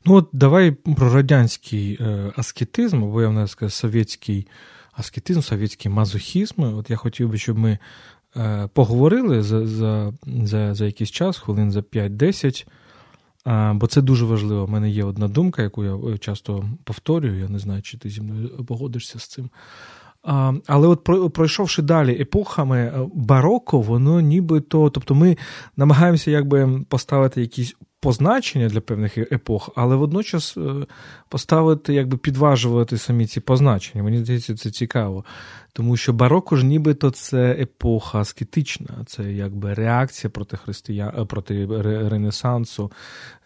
[0.05, 4.47] Ну, от давай про радянський е, аскетизм, або я в нас совєтський
[4.99, 6.63] аскетизм, совєтський мазохізм.
[6.63, 7.77] От я хотів би, щоб ми
[8.37, 12.65] е, поговорили за за, за, за якийсь час, хвилин за 5-10.
[13.73, 14.63] Бо це дуже важливо.
[14.63, 17.39] У мене є одна думка, яку я часто повторюю.
[17.39, 19.49] Я не знаю, чи ти зі мною погодишся з цим.
[20.67, 25.37] Але от пройшовши далі епохами, бароко, воно нібито, тобто ми
[25.77, 30.85] намагаємося якби поставити якісь позначення для певних епох, але водночас е,
[31.29, 34.03] поставити, якби підважувати самі ці позначення.
[34.03, 35.25] Мені здається, це цікаво.
[35.73, 41.65] Тому що бароко ж нібито це епоха аскетична, це якби реакція проти християн, е, проти
[42.09, 42.91] Ренесансу.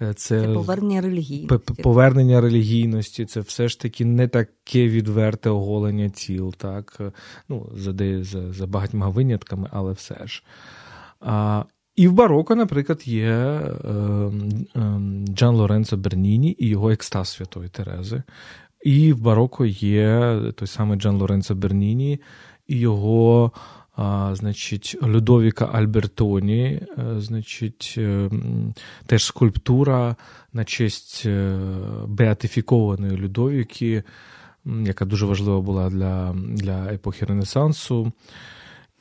[0.02, 1.74] Е, це, це повернення релігійності.
[1.84, 7.02] Повернення релігійності, це все ж таки не таке відверте оголення тіл, так?
[7.50, 10.44] Ну, за, за, за багатьма винятками, але все ж.
[11.22, 11.64] А,
[11.96, 13.70] і в бароко, наприклад, є е,
[14.76, 18.24] е, Джан Лоренцо Берніні і його екстаз Святої Терези.
[18.84, 22.20] І в бароко є той самий Джан Лоренцо Берніні
[22.68, 23.52] і його,
[23.96, 28.00] а, значить, Людовіка Альбертоні, е, значить,
[29.06, 30.16] теж скульптура
[30.54, 31.28] на честь
[32.08, 34.04] беатифікованої Людовіки,
[34.66, 38.12] яка дуже важлива була для, для епохи Ренесансу.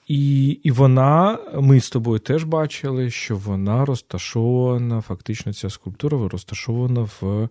[0.07, 7.09] І і вона, ми з тобою теж бачили, що вона розташована, фактично, ця скульптура розташована
[7.21, 7.49] в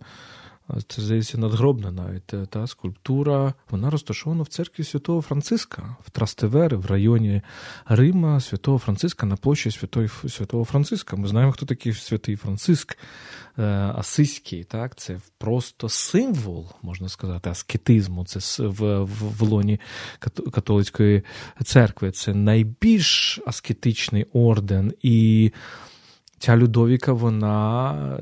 [0.88, 3.54] це здається надгробна навіть е, та скульптура.
[3.70, 7.42] Вона розташована в церкві Святого Франциска в Трастевери, в районі
[7.86, 11.16] Рима, Святого Франциска на площі Святої, Святого Франциска.
[11.16, 12.98] Ми знаємо, хто такий святий Франциск
[13.58, 13.62] е,
[13.96, 14.64] Асиський.
[14.64, 14.94] Так?
[14.94, 18.24] Це просто символ, можна сказати, аскетизму.
[18.24, 19.80] Це в, в, в лоні
[20.52, 21.22] католицької
[21.64, 22.10] церкви.
[22.10, 24.92] Це найбільш аскетичний орден.
[25.02, 25.52] і
[26.42, 28.18] Ця Людовіка, вона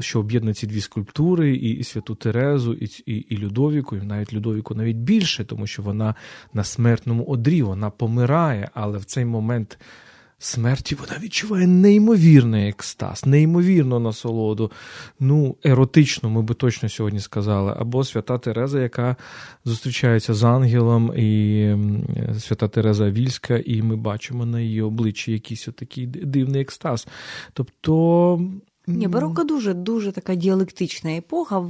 [0.00, 4.32] що об'єднує ці дві скульптури, і, і Святу Терезу, і, і і, Людовіку, і навіть
[4.32, 6.14] Людовіку навіть більше, тому що вона
[6.52, 9.78] на смертному одрі, вона помирає, але в цей момент
[10.42, 14.70] смерті вона відчуває неймовірний екстаз, неймовірну насолоду.
[15.20, 17.74] Ну, еротично, ми би точно сьогодні сказали.
[17.78, 19.16] Або свята Тереза, яка
[19.64, 21.76] зустрічається з ангелом, і
[22.38, 27.06] свята Тереза Вільська, і ми бачимо на її обличчі якийсь отакий дивний екстаз.
[27.52, 28.40] Тобто.
[28.86, 31.64] Ні, бароко дуже дуже така діалектична епоха,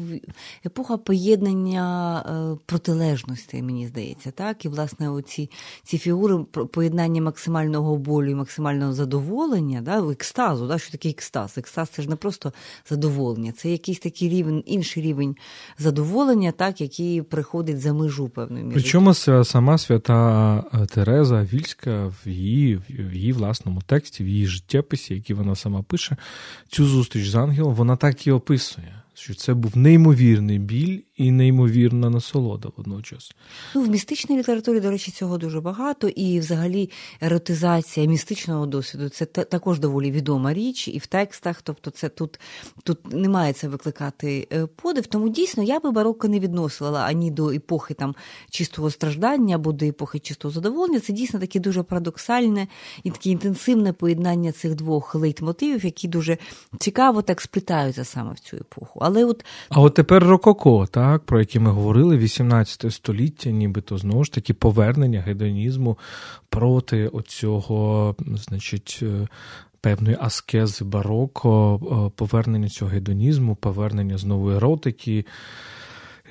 [0.66, 4.64] епоха поєднання е, протилежностей, мені здається, так.
[4.64, 5.50] І, власне, оці
[5.82, 6.38] ці фігури
[6.72, 11.58] поєднання максимального болю і максимального задоволення, да, екстазу, да, що таке екстаз?
[11.58, 12.52] Екстаз це ж не просто
[12.90, 15.36] задоволення, це якийсь такий рівень, інший рівень
[15.78, 18.80] задоволення, так, який приходить за межу певної міри.
[18.80, 25.14] Причому сама свята е, Тереза Вільська в її в її власному тексті, в її життєписі,
[25.14, 26.16] який вона сама пише,
[26.68, 32.10] цю зустріч з ангелом, вона так і описує що це був неймовірний біль і неймовірна
[32.10, 33.34] насолода водночас.
[33.74, 39.26] Ну, В містичній літературі, до речі, цього дуже багато, і взагалі еротизація містичного досвіду це
[39.26, 42.40] також доволі відома річ, і в текстах, тобто це тут
[42.84, 45.06] тут не має це викликати е, подив.
[45.06, 48.14] Тому дійсно я би барокко не відносила ані до епохи там
[48.50, 51.00] чистого страждання, або до епохи чистого задоволення.
[51.00, 52.66] Це дійсно таке дуже парадоксальне
[53.02, 56.38] і таке інтенсивне поєднання цих двох лейтмотивів, які дуже
[56.78, 59.00] цікаво так сплітаються саме в цю епоху.
[59.02, 64.24] Але от а от тепер Рококо, так про які ми говорили, 18 століття, нібито знову
[64.24, 65.98] ж таки повернення гедонізму
[66.48, 69.00] проти оцього, значить.
[69.02, 69.28] Е,
[69.82, 75.26] певної аскези бароко, е, повернення цього гедонізму, повернення знову еротики,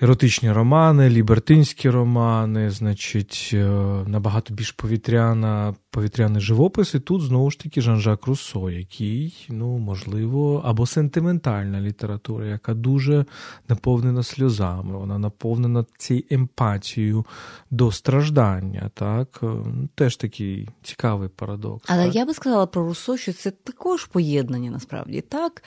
[0.01, 3.65] еротичні романи, лібертинські романи, значить, е,
[4.07, 10.62] набагато більш повітряна повітряний живопис, і тут знову ж таки Жан-Жак Руссо, який, ну, можливо,
[10.65, 13.25] або сентиментальна література, яка дуже
[13.69, 17.25] наповнена сльозами, вона наповнена цією емпатією
[17.71, 18.91] до страждання.
[18.93, 19.47] так, е,
[19.95, 21.86] Теж такий цікавий парадокс.
[21.88, 22.15] Але так?
[22.15, 25.63] я би сказала про Руссо, що це також поєднання насправді так.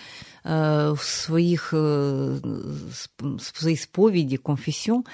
[0.47, 1.77] Е, в своїх е,
[3.21, 5.05] в своїй сповіді, конфесіон,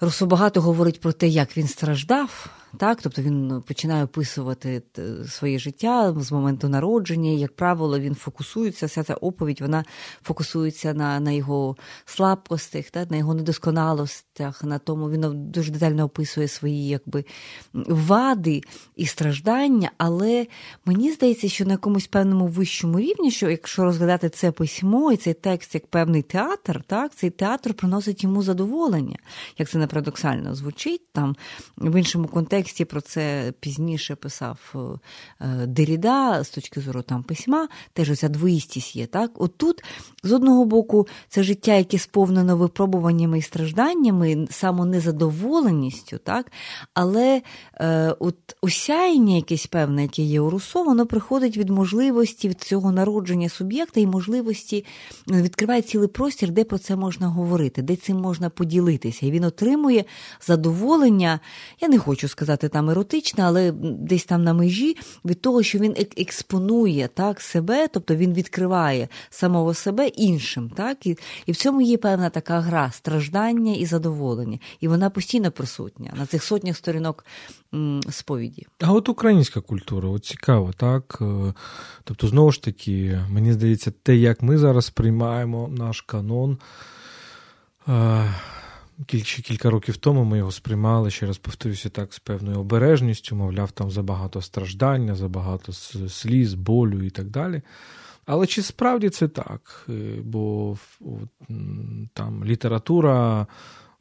[0.00, 2.50] Руссо багато говорить про те, як він страждав.
[2.76, 4.82] Так, тобто він починає описувати
[5.28, 7.30] своє життя з моменту народження.
[7.30, 9.84] Як правило, він фокусується, вся ця оповідь вона
[10.22, 16.48] фокусується на на його слабкостях, так, на його недосконалостях, на тому він дуже детально описує
[16.48, 17.24] свої якби,
[17.72, 18.60] вади
[18.96, 19.90] і страждання.
[19.98, 20.46] Але
[20.84, 25.34] мені здається, що на якомусь певному вищому рівні, що якщо розглядати це письмо і цей
[25.34, 29.16] текст як певний театр, так, цей театр приносить йому задоволення,
[29.58, 31.36] як це не парадоксально звучить там
[31.76, 34.74] в іншому контексті контексті про це пізніше писав
[35.40, 39.06] е, Деріда з точки зору там письма, теж оця двоїстість є.
[39.06, 39.30] Так?
[39.34, 39.84] От тут,
[40.22, 46.52] з одного боку, це життя, яке сповнено випробуваннями і стражданнями, самонезадоволеністю, так?
[46.94, 47.42] але
[47.74, 52.92] е, от осяяння якесь певне, яке є у Руссо, воно приходить від можливості від цього
[52.92, 54.84] народження суб'єкта і можливості
[55.28, 59.26] відкриває цілий простір, де про це можна говорити, де цим можна поділитися.
[59.26, 60.04] І він отримує
[60.46, 61.40] задоволення,
[61.80, 65.96] я не хочу сказати там еротичне, але десь там на межі від того, що він
[66.16, 70.70] експонує так себе, тобто він відкриває самого себе іншим.
[70.76, 74.58] так, І і в цьому є певна така гра страждання і задоволення.
[74.80, 77.24] І вона постійно присутня на цих сотнях сторінок
[78.10, 78.66] сповіді.
[78.80, 81.18] А от українська культура, от цікаво, так?
[81.20, 81.54] Е,
[82.04, 86.58] тобто, знову ж таки, мені здається, те, як ми зараз сприймаємо наш канон.
[89.06, 93.70] Кілька кілька років тому ми його сприймали, ще раз повторюся, так, з певною обережністю, мовляв,
[93.70, 95.72] там забагато страждання, забагато
[96.08, 97.62] сліз, болю і так далі.
[98.26, 99.86] Але чи справді це так?
[99.88, 100.76] Е, бо
[102.12, 103.46] там література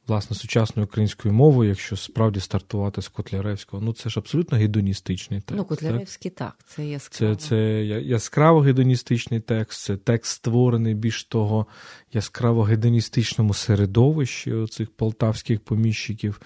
[0.08, 5.58] власне сучасною українською мовою, якщо справді стартувати з Котляревського, ну це ж абсолютно гедоністичний текст.
[5.58, 7.36] Ну, Котляревський так, так це яскраво.
[7.36, 11.68] Це, це яскраво гедоністичний текст, це текст створений більш того
[12.14, 16.42] яскраво гедоністичному середовищі цих полтавських поміщиків.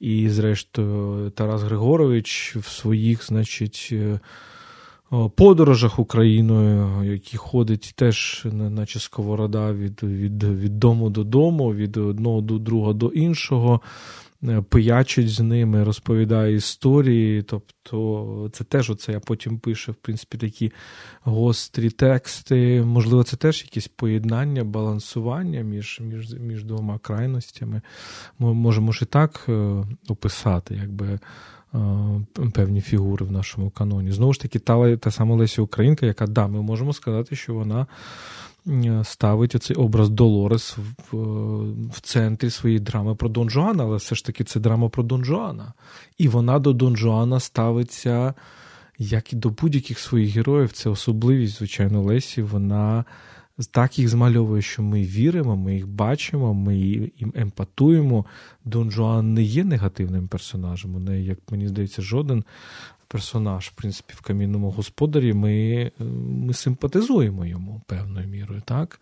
[0.00, 3.94] І, зрештою, Тарас Григорович в своїх, значить,
[5.36, 12.40] подорожах Україною, які ходить теж, наче сковорода від, від, від дому до дому, від одного
[12.40, 13.80] до другого до іншого.
[14.48, 17.42] Е, пиячить з ними, розповідає історії.
[17.42, 20.72] Тобто це теж оце я потім пишу, в принципі, такі
[21.22, 22.82] гострі тексти.
[22.82, 27.82] Можливо, це теж якесь поєднання, балансування між між, між двома крайностями.
[28.38, 31.18] Ми можемо ж і так е, описати, якби
[32.52, 34.12] певні фігури в нашому каноні.
[34.12, 37.86] Знову ж таки, та, та сама Леся Українка, яка да, ми можемо сказати, що вона
[39.02, 41.16] ставить оцей образ Долорес в,
[41.88, 45.24] в центрі своєї драми про Дон Жуана, але все ж таки це драма про Дон
[45.24, 45.72] Жуана.
[46.18, 48.34] І вона до Дон Жуана ставиться,
[48.98, 50.72] як і до будь-яких своїх героїв.
[50.72, 52.42] Це особливість, звичайно, Лесі.
[52.42, 53.04] Вона
[53.70, 58.24] так їх змальовує, що ми віримо, ми їх бачимо, ми їм емпатуємо.
[58.64, 60.94] Дон Жуан не є негативним персонажем.
[60.94, 62.44] У неї, як мені здається, жоден
[63.08, 65.32] персонаж, в принципі, в камінному господарі.
[65.32, 65.90] Ми
[66.28, 68.62] ми симпатизуємо йому певною мірою.
[68.64, 69.00] так?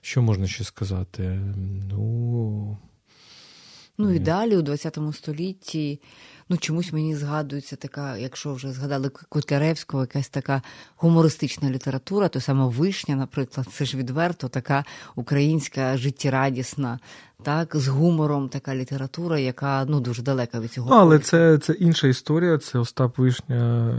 [0.00, 1.40] Що можна ще сказати?
[1.90, 2.78] Ну.
[3.98, 6.00] Ну і далі у ХХ столітті
[6.48, 10.62] ну чомусь мені згадується така, якщо вже згадали Котляревського, якась така
[10.96, 16.98] гумористична література, то саме вишня, наприклад, це ж відверто така українська життєрадісна,
[17.42, 20.94] так, з гумором така література, яка ну дуже далека від цього.
[20.94, 22.58] Але це це інша історія.
[22.58, 23.94] Це Остап Вишня,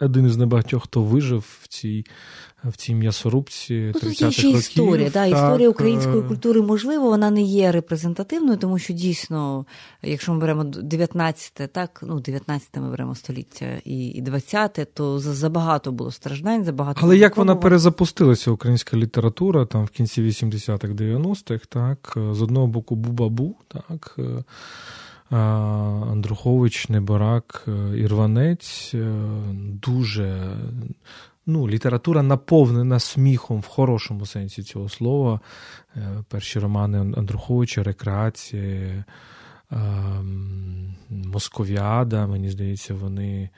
[0.00, 2.04] один із небагатьох, хто вижив в цій
[2.64, 3.92] в цій м'ясорубці.
[3.94, 5.10] Ну, Тут є ще історія.
[5.10, 6.22] Да, Історія української е.
[6.22, 9.66] культури, можливо, вона не є репрезентативною, тому що дійсно,
[10.02, 15.92] якщо ми беремо 19 так, ну 19 ми беремо століття і і 20 то забагато
[15.92, 17.00] було страждань, забагато.
[17.02, 22.96] Але як вона перезапустилася, українська література там в кінці 80-х, 90-х, так, з одного боку,
[22.96, 24.16] Бубабу, так.
[24.18, 24.44] Е,
[25.36, 28.94] Андрухович, Неборак, е, Ірванець
[29.82, 30.56] дуже
[31.46, 35.40] ну, література наповнена сміхом в хорошому сенсі цього слова.
[35.96, 39.04] Е, перші романи Андруховича, рекреація,
[39.70, 43.50] ем, Московіада, мені здається, вони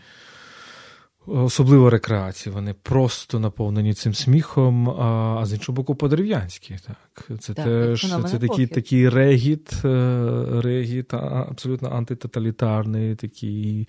[1.26, 6.78] особливо рекреації, вони просто наповнені цим сміхом, а, а з іншого боку, по-дерев'янськи.
[6.86, 7.38] Так.
[7.40, 13.88] Це так, теж це такий такий регіт, е, регіт, абсолютно антитоталітарний, такий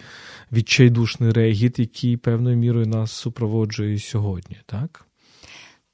[0.51, 4.57] відчайдушний регіт, який певною мірою нас супроводжує сьогодні.
[4.65, 5.05] так?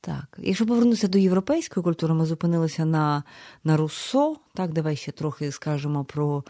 [0.02, 3.24] Так, якщо повернутися до європейської культури, ми зупинилися на
[3.64, 4.36] на Руссо.
[4.56, 6.44] Так, давай ще трохи скажемо про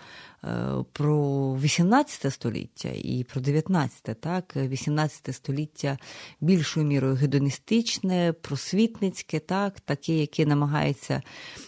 [0.44, 4.22] е, про 18 століття і про 19.
[4.22, 5.98] Так, 18 століття
[6.42, 11.22] більшою мірою гедоністичне, просвітницьке, так, таке, яке намагається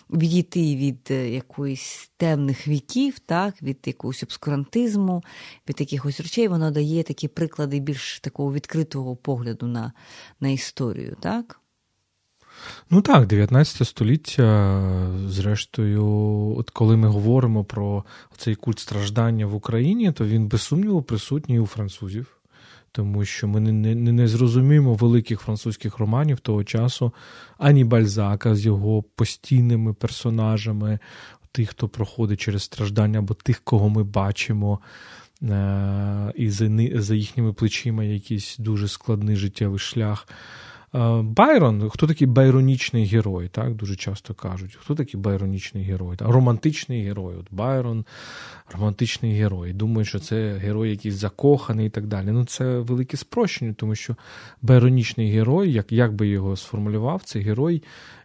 [0.10, 5.24] відійти від е, якоїсь темних віків, так, від якогось обскурантизму,
[5.70, 9.94] від якихось речей, воно дає такі приклади більш такого відкритого погляду на,
[10.40, 11.18] на історію.
[11.22, 11.60] так.
[12.90, 14.82] Ну так, 19 століття,
[15.28, 16.06] зрештою,
[16.58, 18.04] от коли ми говоримо про
[18.38, 22.28] цей культ страждання в Україні, то він без сумніву присутній у французів.
[22.92, 27.14] Тому що ми не не, не зрозуміємо великих французьких романів того часу,
[27.58, 31.00] ані Бальзака з його постійними персонажами,
[31.52, 34.80] тих, хто проходить через страждання, або тих, кого ми бачимо
[36.36, 40.28] і за, за їхніми плечима якийсь дуже складний життєвий шлях.
[41.24, 46.18] Байрон, хто такий байронічний герой, так дуже часто кажуть, хто такий байронічний герой?
[46.18, 46.28] Так?
[46.28, 47.36] Романтичний герой.
[47.36, 48.06] От Байрон,
[48.74, 49.74] романтичний герой.
[49.74, 52.32] Думаю, що це герой якийсь закоханий і так далі.
[52.32, 54.16] Ну, це велике спрощення, тому що
[54.62, 57.84] байронічний герой, як як би його сформулював, це герой,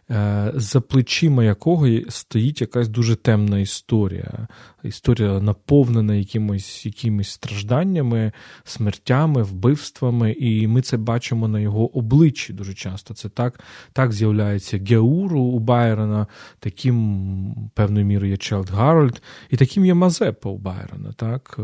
[0.55, 4.47] за плечима якого стоїть якась дуже темна історія.
[4.83, 8.31] Історія наповнена якимось якимись стражданнями,
[8.63, 13.13] смертями, вбивствами, і ми це бачимо на його обличчі дуже часто.
[13.13, 13.59] Це так
[13.93, 16.27] так з'являється Геуру у Байрона,
[16.59, 21.13] таким певною мірою є Челд Гарольд, і таким є Мазепа у Байрона.
[21.13, 21.59] так,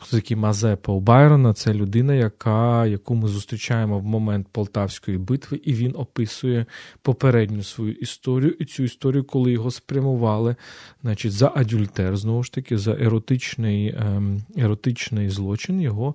[0.00, 1.54] Хто такий Мазепа у Байрона?
[1.54, 6.66] Це людина, яка, яку ми зустрічаємо в момент Полтавської битви, і він описує
[7.02, 8.56] попередню свою історію.
[8.58, 10.56] І цю історію, коли його спрямували
[11.02, 16.14] значить, за адюльтер, знову ж таки, за еротичний ем, еротичний злочин, його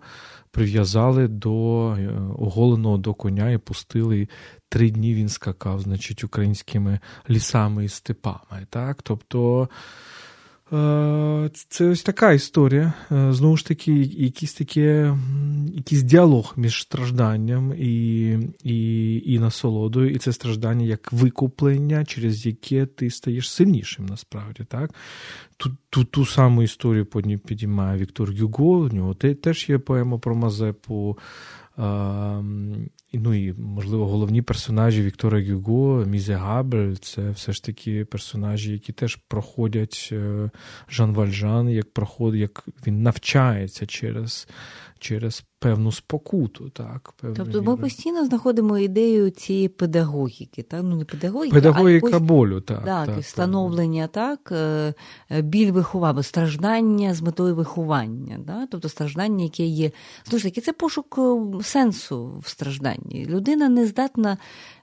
[0.52, 2.10] прив'язали до е,
[2.40, 4.20] оголеного до коня і пустили.
[4.20, 4.30] І
[4.70, 8.68] три дні він скакав, значить, українськими лісами і степами.
[8.70, 9.02] Так?
[9.02, 9.70] Тобто.
[10.74, 12.94] Е, це ось така історія.
[13.12, 15.18] Е, знову ж таки, якийсь таке,
[15.74, 18.30] якийсь діалог між стражданням і
[18.64, 24.64] і, і насолодою, і це страждання як викуплення, через яке ти стаєш сильнішим насправді.
[24.64, 24.94] так?
[25.58, 27.06] Ту ту, ту саму історію
[27.46, 31.18] підіймає Віктор Юго, у нього теж є поема про Мазепу.
[33.16, 38.94] Ну і, можливо, головні персонажі Віктора Гюго, Мізе Габель це все ж таки персонажі, які
[38.94, 40.50] теж проходять е,
[40.90, 44.48] Жан Вальжан, як проходить, як він навчається через
[45.04, 46.70] через певну спокуту.
[46.70, 50.82] Так, Тобто ми постійно знаходимо ідею цієї педагогіки, так?
[50.84, 54.94] ну не педагогіки, педагогіка а якось, болю, так, так, так встановлення, так, так е,
[55.32, 58.70] е, біль виховання, страждання з метою виховання, так?
[58.72, 59.92] тобто страждання, яке є.
[60.26, 61.20] Знову ж таки, це пошук
[61.64, 63.26] сенсу в стражданні.
[63.30, 64.38] Людина не здатна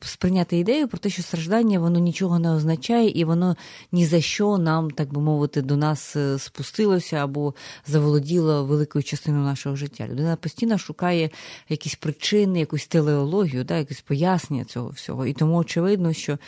[0.00, 3.56] сприйняти ідею про те, що страждання воно нічого не означає, і воно
[3.92, 7.54] ні за що нам, так би мовити, до нас е, спустилося або
[7.86, 10.06] заволоділо великою частиною нашого життя.
[10.08, 11.30] Людина постійно шукає
[11.68, 15.26] якісь причини, якусь телеологію, да, якесь пояснення цього всього.
[15.26, 16.38] І тому очевидно, що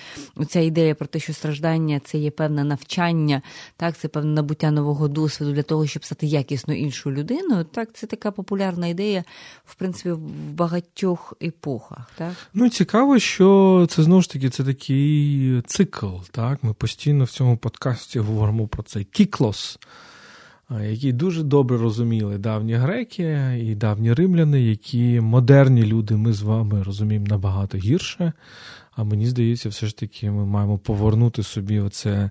[0.48, 3.42] ця ідея про те, що страждання це є певне навчання,
[3.76, 7.64] так, це певне набуття нового досвіду для того, щоб стати якісно іншою людиною.
[7.64, 9.24] Так, це така популярна ідея,
[9.64, 12.10] в принципі, в багатьох епохах.
[12.16, 12.32] Так?
[12.54, 16.06] Ну, цікаво, що це знову ж таки це такий цикл.
[16.30, 16.64] Так?
[16.64, 19.78] Ми постійно в цьому подкасті говоримо про цей кіклос,
[20.82, 26.82] який дуже добре розуміли давні греки і давні римляни, які модерні люди, ми з вами
[26.82, 28.32] розуміємо набагато гірше.
[28.96, 32.30] А мені здається, все ж таки ми маємо повернути собі оце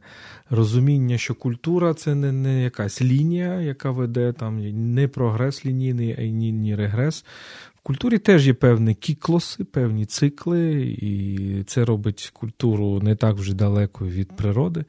[0.49, 4.59] розуміння, що культура це не не якась лінія, яка веде там
[4.93, 7.25] не прогрес лінійний, а й ні, ні регрес
[7.84, 14.05] культурі теж є певні кіклоси, певні цикли, і це робить культуру не так вже далеко
[14.05, 14.86] від природи,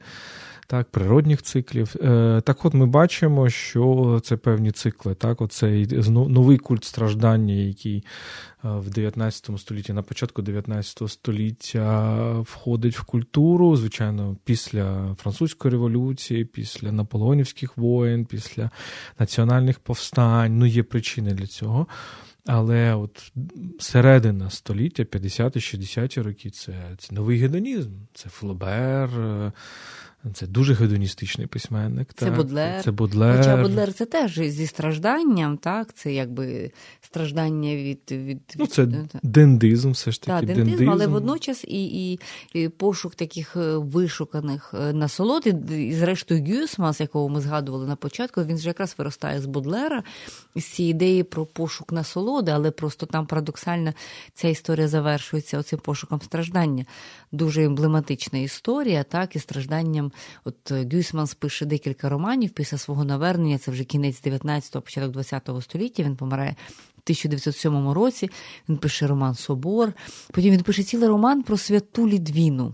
[0.67, 1.95] так, природних циклів.
[2.03, 5.15] Е, так от ми бачимо, що це певні цикли.
[5.15, 8.03] Так, Оцей новий культ страждання, який е,
[8.63, 16.91] в 19 столітті, на початку 19 століття входить в культуру, звичайно, після французької революції, після
[16.91, 18.69] наполеонівських воєн, після
[19.19, 20.57] національних повстань.
[20.57, 21.87] Ну, є причини для цього.
[22.45, 23.31] Але от
[23.79, 29.09] середина століття, 50-60 роки, це це новий гедонізм, це Флобер,
[30.33, 32.09] це дуже гедоністичний письменник.
[32.15, 32.35] Це так?
[32.35, 32.83] Бодлер.
[32.83, 33.37] Це Бодлер.
[33.37, 35.93] Хоча Бодлер це теж зі стражданням, так?
[35.93, 36.71] Це якби
[37.01, 37.99] страждання від.
[38.11, 38.87] від, Ну, Це
[39.23, 40.47] дендизм, все ж таки.
[40.47, 42.19] Так, дендизм, але водночас і, і
[42.53, 45.47] і, пошук таких е, вишуканих е, насолод.
[45.71, 50.03] І, зрештою, Гюсмас, якого ми згадували на початку, він ж якраз виростає з Бодлера,
[50.55, 53.93] з цієї ідеї про пошук насолоди, але просто там парадоксально
[54.33, 56.85] ця історія завершується оцим пошуком страждання.
[57.35, 60.11] Дуже емблематична історія, так, і стражданням.
[60.43, 65.61] От Гюйсманс Гюсманс пише декілька романів після свого навернення, це вже кінець 19-го, початок 20-го
[65.61, 66.03] століття.
[66.03, 66.55] Він помирає.
[66.97, 68.29] в 1907 році
[68.69, 69.93] він пише роман Собор.
[70.31, 72.73] Потім він пише цілий роман про святу Лідвіну.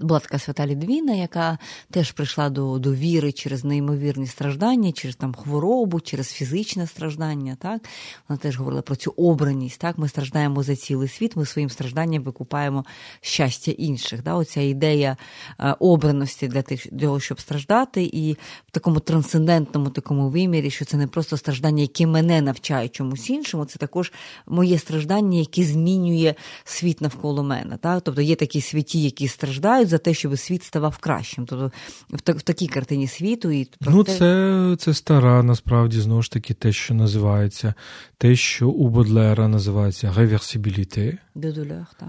[0.00, 1.58] Була така свята Лідвіна, яка
[1.90, 7.56] теж прийшла до до віри через неймовірні страждання, через там хворобу, через фізичне страждання.
[7.60, 7.82] Так?
[8.28, 9.80] Вона теж говорила про цю обраність.
[9.80, 9.98] Так?
[9.98, 12.84] Ми страждаємо за цілий світ, ми своїм стражданням викупаємо
[13.20, 14.22] щастя інших.
[14.22, 14.36] Так?
[14.36, 15.16] Оця ідея
[15.58, 18.32] е, обраності для тих, для того, щоб страждати, і
[18.66, 23.64] в такому трансцендентному такому вимірі, що це не просто страждання, яке мене навчає чомусь іншому,
[23.64, 24.12] це також
[24.46, 26.34] моє страждання, яке змінює
[26.64, 27.76] світ навколо мене.
[27.76, 28.02] Так?
[28.02, 31.46] Тобто є такі святі, які страждають страждають за те, щоб світ ставав кращим.
[31.46, 31.72] Тобто
[32.10, 36.72] в, в такій картині світу і ну це, це стара, насправді знову ж таки те,
[36.72, 37.74] що називається
[38.18, 41.18] те, що у Бодлера називається реверсибіліте.
[41.34, 42.08] Де дулер, так.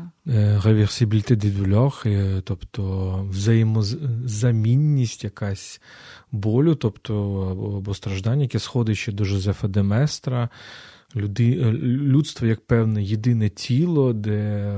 [0.63, 2.81] Реверсибіліте де дулер, тобто
[3.31, 5.81] взаємозамінність якась
[6.31, 7.13] болю, тобто
[7.77, 10.49] або страждання, яке сходить ще до Жозефа Деместра,
[11.15, 11.55] люди,
[12.11, 14.73] людство як певне єдине тіло, де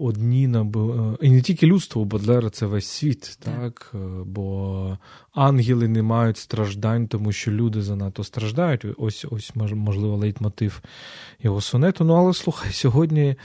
[0.00, 0.42] одні
[1.20, 3.94] і не тільки людство Бодлера, це весь світ, так?
[4.24, 4.98] Бо
[5.32, 8.86] ангели не мають страждань, тому що люди занадто страждають.
[8.96, 10.82] Ось ось можливо лейтмотив
[11.42, 12.04] його сонету.
[12.04, 13.36] Ну але слухай, сьогодні.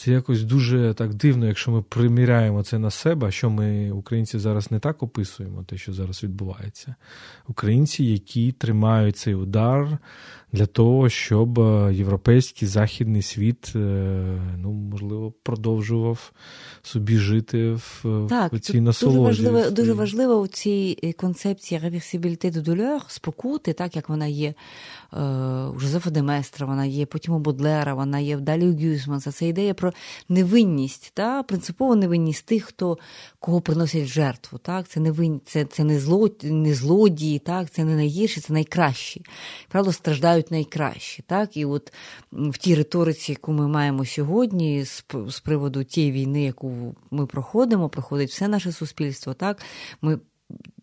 [0.00, 4.70] Це якось дуже так дивно, якщо ми приміряємо це на себе, що ми, українці, зараз
[4.70, 6.94] не так описуємо те, що зараз відбувається.
[7.48, 9.98] Українці, які тримають цей удар
[10.52, 13.78] для того, щоб е, європейський західний світ, е,
[14.58, 16.32] ну можливо, продовжував
[16.82, 19.18] собі жити в, так, в цій насолоді.
[19.18, 24.26] Дуже важливо, дуже важливо у цій е, концепції реверсибіліте до дольор, спокути, так як вона
[24.26, 24.54] є
[25.12, 29.32] у Жозефа Деместра, вона є потім у Бодлера, вона є Далі Гюсманса.
[29.32, 29.92] Це ідея про
[30.28, 32.98] невинність, та, принципову невинність тих, хто
[33.40, 34.58] кого приносять жертву.
[34.58, 34.88] Так?
[34.88, 36.28] Це не це, це не, зло...
[36.42, 37.70] не злодії, так?
[37.70, 39.22] це не найгірші, це найкращі.
[39.68, 41.24] Правда, страждають найкращі.
[41.26, 41.56] Так?
[41.56, 41.92] І от
[42.32, 47.88] в тій риториці, яку ми маємо сьогодні, з, з приводу тієї війни, яку ми проходимо,
[47.88, 49.34] проходить все наше суспільство.
[49.34, 49.62] так?
[50.02, 50.18] Ми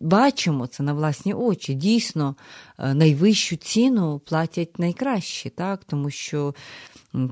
[0.00, 1.74] Бачимо це на власні очі.
[1.74, 2.36] Дійсно,
[2.78, 5.84] е, найвищу ціну платять найкращі, так?
[5.84, 6.54] тому що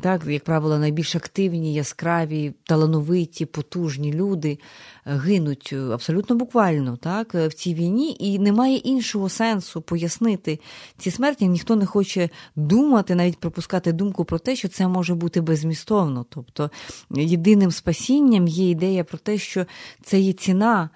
[0.02, 4.58] так, як правило, найбільш активні, яскраві, талановиті, потужні люди
[5.06, 10.60] е, гинуть е, абсолютно буквально так, в цій війні, і немає іншого сенсу пояснити
[10.98, 11.48] ці смерті.
[11.48, 16.26] Ніхто не хоче думати, навіть пропускати думку про те, що це може бути безмістовно.
[16.28, 16.70] Тобто
[17.10, 19.66] єдиним спасінням є ідея про те, що
[20.02, 20.90] це є ціна.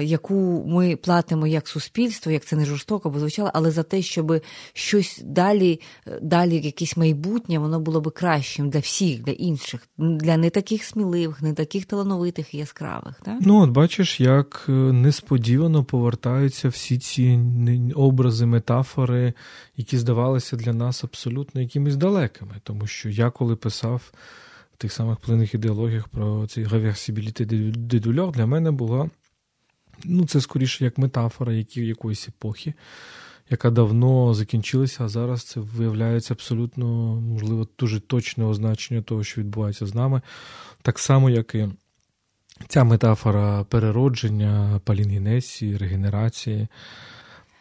[0.00, 4.40] Яку ми платимо як суспільство, як це не жорстоко бо звучало, але за те, щоб
[4.72, 5.80] щось далі,
[6.22, 11.42] далі якесь майбутнє, воно було би кращим для всіх, для інших, для не таких сміливих,
[11.42, 13.20] не таких талановитих і яскравих.
[13.24, 13.38] Так?
[13.40, 17.40] Ну, от бачиш, як е, несподівано повертаються всі ці
[17.94, 19.32] образи, метафори,
[19.76, 22.54] які здавалися для нас абсолютно якимись далекими.
[22.62, 24.12] Тому що я коли писав
[24.78, 29.10] тих самих плинних ідеологіях про цей реверсибіліте де дульор, для мене була.
[30.04, 32.74] Ну, це скоріше як метафора які, якоїсь епохи
[33.50, 36.86] яка давно закінчилася, а зараз це виявляється абсолютно,
[37.20, 40.20] можливо, дуже точне означення того, що відбувається з нами.
[40.82, 41.68] Так само, як і
[42.68, 46.68] ця метафора переродження, палінгенесії, регенерації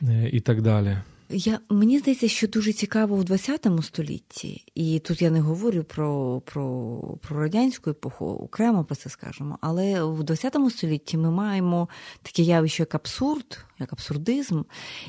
[0.02, 0.98] е, і так далі.
[1.30, 6.42] Я, Мені здається, що дуже цікаво в ХХ столітті, і тут я не говорю про
[6.46, 11.90] про, про радянську епоху, окремо про це скажемо, але в ХХ столітті ми маємо
[12.22, 14.62] таке явище, як абсурд, як абсурдизм.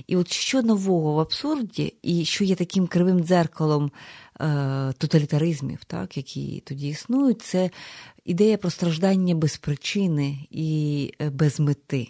[0.06, 3.90] І от що нового в абсурді, і що є таким кривим дзеркалом
[4.40, 7.70] е, тоталітаризмів, так, які тоді існують, це
[8.24, 12.08] ідея про страждання без причини і е, без мети.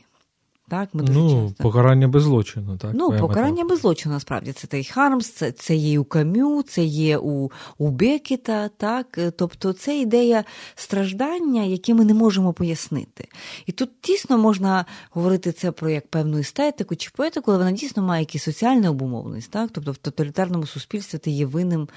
[0.69, 1.63] Так, ми дуже Ну, часто.
[1.63, 2.91] покарання без злочину, так?
[2.95, 3.65] Ну, покарання мета.
[3.69, 4.53] без злочину, насправді.
[4.53, 9.19] Це той Хармс, це це є у Камю, це є у у Бекета, так?
[9.37, 10.45] Тобто це ідея
[10.75, 13.29] страждання, яке ми не можемо пояснити.
[13.67, 18.03] І тут тісно можна говорити це про як певну естетику чи поетику, але вона дійсно
[18.03, 19.51] має якийсь соціальну обумовленість.
[19.51, 19.71] Так?
[19.73, 21.89] Тобто в тоталітарному суспільстві ти є винним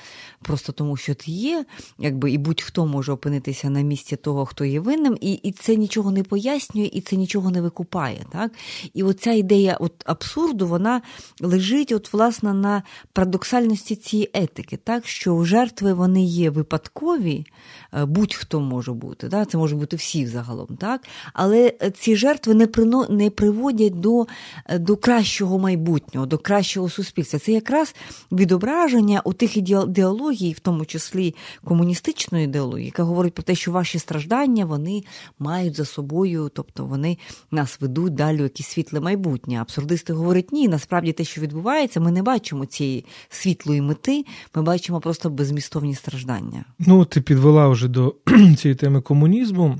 [0.41, 1.65] просто тому, що ти є,
[1.99, 6.11] якби і будь-хто може опинитися на місці того, хто є винним, і і це нічого
[6.11, 8.25] не пояснює, і це нічого не викупає.
[8.31, 8.51] Так?
[8.93, 11.01] І оця ідея от абсурду, вона
[11.41, 12.83] лежить от, власне, на
[13.13, 17.45] парадоксальності цієї етики, так, що жертви вони є випадкові,
[17.93, 21.01] е, будь-хто може бути, так, це може бути всі загалом, так,
[21.33, 24.27] але ці жертви не прино, не приводять до,
[24.65, 27.39] е, до кращого майбутнього, до кращого суспільства.
[27.39, 27.95] Це якраз
[28.31, 33.99] відображення у тих ідеологій, в тому числі комуністичної ідеології, яка говорить про те, що ваші
[33.99, 35.03] страждання вони
[35.39, 37.17] мають за собою, тобто вони
[37.51, 39.61] нас ведуть далі якесь світле майбутнє.
[39.61, 44.25] Абсурдисти говорять, ні, насправді те, що відбувається, ми не бачимо цієї світлої мети,
[44.55, 46.65] ми бачимо просто безмістовні страждання.
[46.79, 48.15] Ну, ти підвела вже до
[48.57, 49.79] цієї теми комунізму,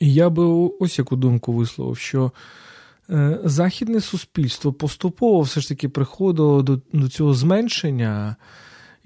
[0.00, 0.44] і я би
[0.80, 2.32] ось яку думку висловив, що.
[3.10, 8.36] Е, західне суспільство поступово все ж таки приходило до до цього зменшення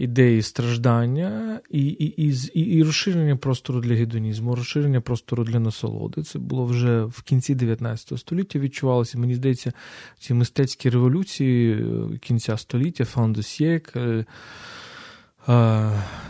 [0.02, 6.22] ідеї страждання і і, і, і, розширення простору для гедонізму, розширення простору для насолоди.
[6.22, 8.58] Це було вже в кінці 19 століття.
[8.58, 9.72] Відчувалося, мені здається,
[10.18, 13.94] ці мистецькі революції е, кінця століття, фандосьєк,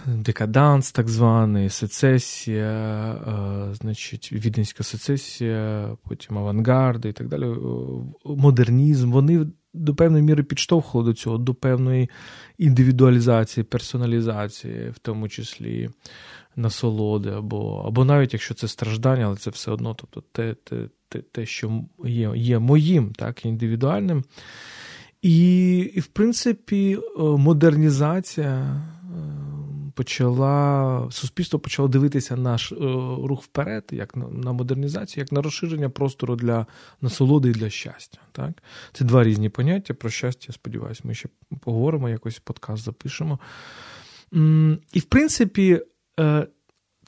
[0.06, 3.16] декаданс, так званий, сецесія,
[3.72, 7.46] значить, віденська сецесія, потім авангарди і так далі,
[8.24, 9.10] модернізм.
[9.10, 12.10] Вони до певної міри підштовхувало до цього, до певної
[12.58, 15.90] індивідуалізації, персоналізації, в тому числі
[16.56, 21.18] насолоди, або або навіть якщо це страждання, але це все одно, тобто те, те, те,
[21.18, 24.24] те що є є моїм, так, індивідуальним.
[25.22, 28.82] І, і в принципі, модернізація
[29.94, 32.72] почала суспільство почало дивитися наш
[33.22, 36.66] рух вперед, як на, на модернізацію, як на розширення простору для
[37.00, 38.18] насолоди і для щастя.
[38.32, 38.62] Так?
[38.92, 39.94] Це два різні поняття.
[39.94, 41.28] Про щастя, сподіваюся, ми ще
[41.60, 43.38] поговоримо, якось подкаст запишемо.
[44.92, 45.80] І, в принципі,
[46.20, 46.46] е,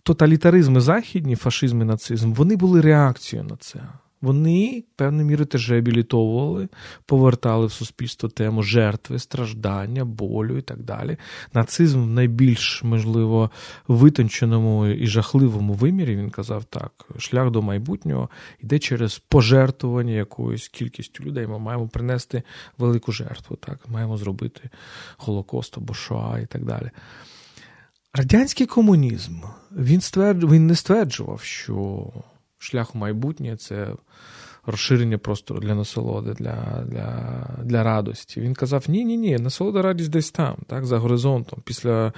[0.02, 3.80] тоталітаризми західні, фашизм і нацизм, вони були реакцією на це
[4.24, 6.68] вони певною мірою теж реабілітовували,
[7.06, 11.16] повертали в суспільство тему жертви, страждання, болю і так далі.
[11.52, 13.50] Нацизм в найбільш, можливо,
[13.88, 18.28] витонченому і жахливому вимірі він казав так: шлях до майбутнього
[18.60, 21.46] йде через пожертвування якоюсь кількістю людей.
[21.46, 22.42] Ми маємо принести
[22.78, 24.70] велику жертву, так, маємо зробити
[25.16, 26.90] Холокост або Шоа і так далі.
[28.14, 29.40] Радянський комунізм
[29.72, 30.44] він стверд...
[30.52, 32.06] він не стверджував, що
[32.64, 33.88] шлях у майбутнє це
[34.66, 38.40] розширення простору для насолоди, для для, для радості.
[38.40, 42.12] Він казав: ні-ні, ні, насолода радість десь там, так, за горизонтом, після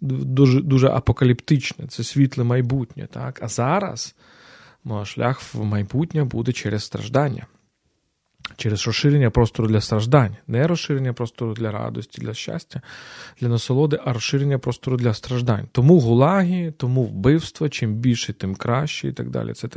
[0.00, 3.08] дуже дуже апокаліптичне, це світле майбутнє.
[3.12, 4.14] так, А зараз
[5.04, 7.46] шлях в майбутнє буде через страждання
[8.56, 12.80] через розширення простору для страждань, не розширення простору для радості, для щастя,
[13.40, 15.68] для насолоди, а розширення простору для страждань.
[15.72, 19.52] Тому гулаги, тому вбивства, чим більше, тим краще, і так далі.
[19.52, 19.68] Це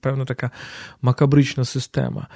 [0.00, 0.50] певна така
[1.02, 2.26] макабрична система.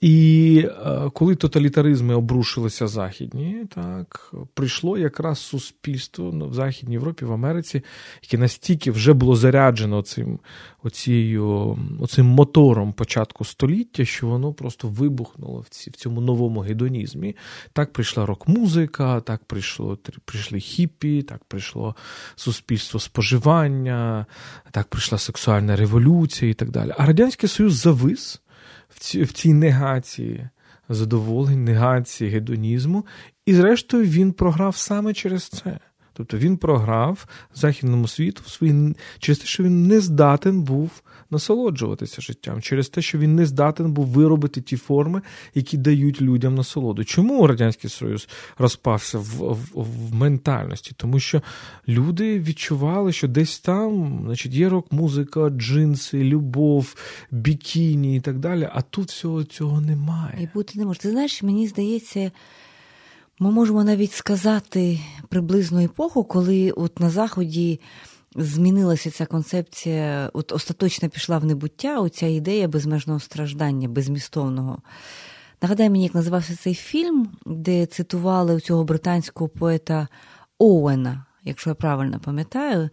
[0.00, 7.32] І е, коли тоталітаризми обрушилися західні, так прийшло якраз суспільство ну, в Західній Європі, в
[7.32, 7.82] Америці,
[8.22, 10.38] яке настільки вже було заряджено цим
[10.82, 17.36] оцією, оцим мотором початку століття, що воно просто вибухнуло в ці, в цьому новому гедонізмі.
[17.72, 21.96] Так прийшла рок-музика, так прийшло прийшли хіпі, так прийшло
[22.36, 24.26] суспільство споживання,
[24.70, 26.94] так прийшла сексуальна революція і так далі.
[26.98, 28.40] А Радянський Союз завис
[29.14, 30.48] в цій негації
[30.88, 33.06] задоволень, негації гедонізму,
[33.46, 35.78] і, зрештою, він програв саме через це.
[36.18, 40.90] Тобто він програв західному світу свої, через те, що він не здатен був
[41.30, 45.22] насолоджуватися життям, через те, що він не здатен був виробити ті форми,
[45.54, 47.04] які дають людям насолоду.
[47.04, 50.92] Чому Радянський Союз розпався в, в, в ментальності?
[50.96, 51.42] Тому що
[51.88, 56.94] люди відчували, що десь там значить, є рок-музика, джинси, любов,
[57.30, 58.68] бікіні і так далі.
[58.72, 60.38] А тут всього цього немає.
[60.42, 61.00] І бути не може.
[61.00, 62.30] Ти знаєш, мені здається.
[63.40, 67.80] Ми можемо навіть сказати приблизну епоху, коли от на Заході
[68.36, 74.78] змінилася ця концепція, от остаточно пішла в небуття, оця ідея безмежного страждання, безмістовного.
[75.62, 80.08] Нагадай мені, як називався цей фільм, де цитували цього британського поета
[80.58, 82.90] Оуена, якщо я правильно пам'ятаю.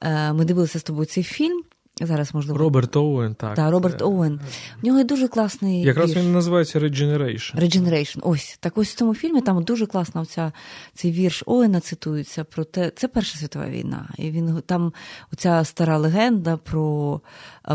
[0.00, 1.62] Е, ми дивилися з тобою цей фільм.
[2.06, 2.58] Зараз можливо.
[2.58, 3.54] Роберт Оуен, так.
[3.54, 4.40] Так, Роберт Оуен.
[4.82, 5.82] У нього є дуже класний.
[5.82, 6.18] Якраз вірш.
[6.18, 7.60] він називається Regeneration.
[7.60, 8.18] Regeneration.
[8.22, 8.58] Ось.
[8.60, 10.52] Так ось в цьому фільмі там дуже класно оця,
[10.94, 12.92] цей вірш Оуена цитується про те.
[12.96, 14.08] Це Перша світова війна.
[14.16, 14.92] І він там
[15.32, 17.20] оця стара легенда про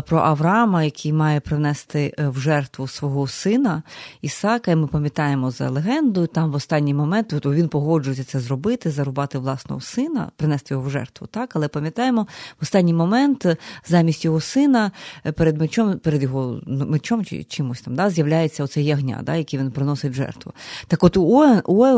[0.06, 3.82] про Авраама, який має принести е, в жертву свого сина
[4.22, 4.70] Ісака.
[4.70, 9.80] І ми пам'ятаємо за легендою, там в останній момент він погоджується це зробити, зарубати власного
[9.80, 11.26] сина, принести його в жертву.
[11.26, 11.56] Так?
[11.56, 12.22] Але пам'ятаємо,
[12.60, 13.46] в останній момент
[13.86, 14.90] замість його сина
[15.26, 19.58] е, перед мечом, перед його мечом чи чимось там да, з'являється оце ягня, да, який
[19.60, 20.52] він приносить жертву.
[20.86, 21.44] Так от у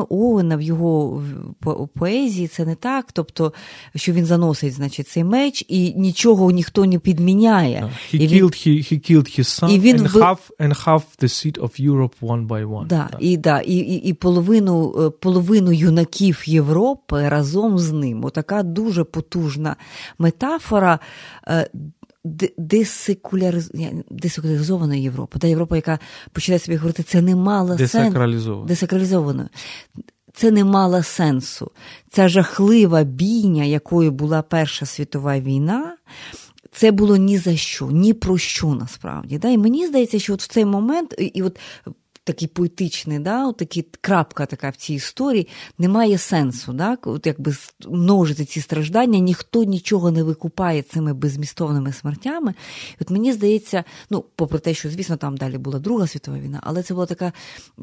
[0.08, 1.22] Оуена в його
[1.94, 3.52] поезії це не так, тобто,
[3.94, 7.90] що він заносить значить, цей меч, і нічого ніхто не підміняє.
[8.14, 11.28] He і killed he, he killed his son і він and, half, and half the
[11.28, 12.86] seat of Europe one by one.
[12.86, 13.20] Да, так.
[13.20, 18.24] І да, і, і, і половину, е, половину юнаків Європи разом з ним.
[18.24, 19.76] Отака дуже потужна
[20.18, 20.98] метафора.
[24.10, 25.38] Десекуляризована Європа.
[25.38, 25.98] Та Європа, яка
[26.32, 27.98] починає собі говорити, це не мала сенсу.
[28.66, 29.48] Десакралізована.
[30.34, 31.70] Це не мала сенсу.
[32.10, 35.96] Ця жахлива бійня, якою була Перша світова війна,
[36.72, 39.38] це було ні за що, ні про що насправді.
[39.38, 39.48] Да?
[39.48, 41.58] І мені здається, що от в цей момент, і от
[42.26, 43.62] такий поетичний, да, от
[44.00, 45.48] крапка така в цій історії,
[45.78, 46.72] немає сенсу.
[46.72, 46.98] Да?
[47.02, 47.54] От якби
[47.88, 52.54] множити ці страждання, ніхто нічого не викупає цими безмістовними смертями.
[53.00, 56.82] От мені здається, ну, попри те, що, звісно, там далі була Друга світова війна, але
[56.82, 57.32] це була така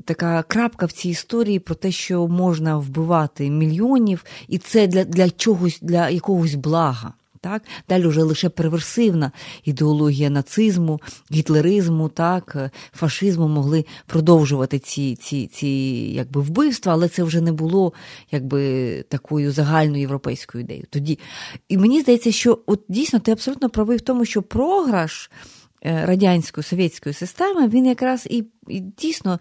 [0.05, 5.29] така крапка в цій історії про те, що можна вбивати мільйонів, і це для, для
[5.29, 7.13] чогось, для якогось блага.
[7.43, 7.63] Так?
[7.89, 9.31] Далі вже лише перверсивна
[9.63, 15.67] ідеологія нацизму, гітлеризму, так, фашизму могли продовжувати ці ці, ці
[16.15, 17.93] якби, вбивства, але це вже не було
[18.31, 20.85] якби, такою загальною європейською ідеєю.
[20.89, 21.19] Тоді.
[21.69, 25.31] І мені здається, що от дійсно ти абсолютно правий в тому, що програш.
[25.85, 29.39] Е, радянської совєтської системи, він якраз і і дійсно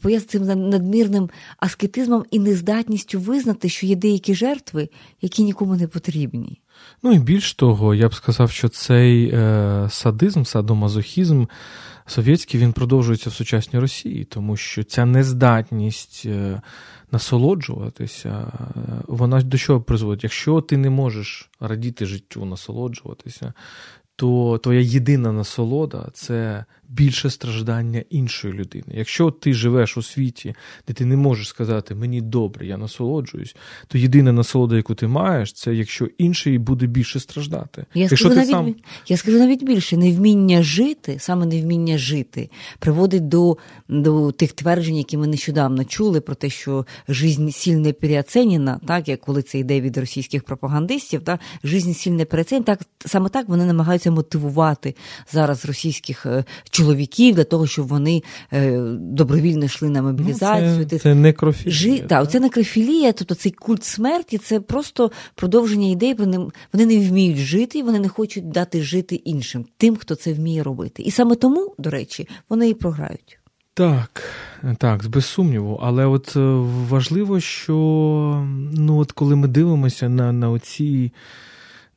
[0.00, 4.88] пояснив цим надмірним аскетизмом і нездатністю визнати, що є деякі жертви,
[5.20, 6.60] які нікому не потрібні.
[7.06, 11.44] Ну і більш того, я б сказав, що цей е, садизм, садомазохізм
[12.06, 16.60] совєтський він продовжується в сучасній Росії, тому що ця нездатність е,
[17.12, 20.24] насолоджуватися, е, вона до чого призводить?
[20.24, 23.52] Якщо ти не можеш радіти життю, насолоджуватися,
[24.16, 28.86] то твоя єдина насолода це більше страждання іншої людини.
[28.88, 30.54] Якщо ти живеш у світі,
[30.88, 33.56] де ти не можеш сказати мені добре, я насолоджуюсь,
[33.88, 37.86] то єдина насолода, яку ти маєш, це якщо інший буде більше страждати.
[37.94, 38.74] Я якщо скажу ти навіть сам...
[39.08, 43.56] я скажу навіть більше, невміння жити, саме невміння жити, приводить до
[43.88, 49.20] до тих тверджень, які ми нещодавно чули, про те, що жизнь сильно переоцінена, так як
[49.20, 54.10] коли це йде від російських пропагандистів, так, жизнь сильно переоцінена, так саме так вони намагаються
[54.10, 54.94] мотивувати
[55.32, 56.44] зараз російських е,
[56.76, 58.22] чоловіків для того, щоб вони
[58.52, 60.76] е, добровільно йшли на мобілізацію.
[60.78, 61.72] Ну, це, це некрофілія.
[61.72, 61.98] Жи...
[61.98, 66.14] Так, оця некрофілія, тобто цей культ смерті, це просто продовження ідей.
[66.14, 66.38] Вони,
[66.72, 71.02] вони не вміють жити, вони не хочуть дати жити іншим, тим, хто це вміє робити.
[71.02, 73.38] І саме тому, до речі, вони і програють.
[73.74, 74.22] Так,
[74.78, 75.80] так, без сумніву.
[75.82, 76.40] Але от е,
[76.88, 77.74] важливо, що
[78.72, 81.12] ну от коли ми дивимося на на оці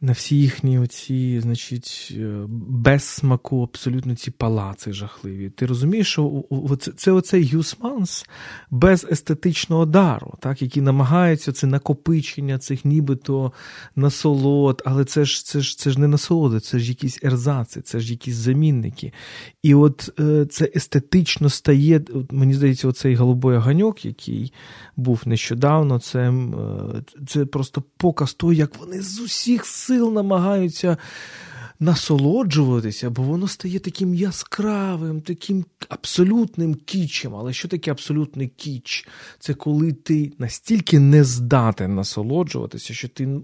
[0.01, 5.49] на всі їхні оці, значить, е, без смаку абсолютно ці палаци жахливі.
[5.49, 6.43] Ти розумієш, що
[6.79, 8.25] це, це оцей Гюсманс
[8.71, 13.51] без естетичного дару, так, який намагається це накопичення цих нібито
[13.95, 17.99] насолод, але це ж це ж, це ж не насолоди, це ж якісь ерзаци, це
[17.99, 19.13] ж якісь замінники.
[19.63, 24.53] І от е, це естетично стає, мені здається, оцей голубой ганьок, який
[24.95, 26.43] був нещодавно, це, е,
[27.27, 30.97] це просто показ того, як вони з усіх сил намагаються
[31.79, 37.35] насолоджуватися, бо воно стає таким яскравим, таким абсолютним кічем.
[37.35, 39.07] Але що таке абсолютний кіч?
[39.39, 43.39] Це коли ти настільки не здатен насолоджуватися, що ти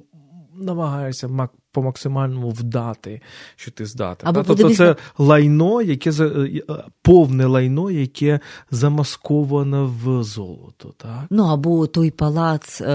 [0.56, 1.28] намагаєшся
[1.76, 3.22] по максимальному вдати,
[3.56, 4.30] що ти здатен.
[4.30, 8.40] Або тобто це лайно, яке е, е, повне лайно, яке
[8.72, 10.94] замасковане в золото.
[10.98, 11.24] Так?
[11.30, 12.86] Ну або той палац е,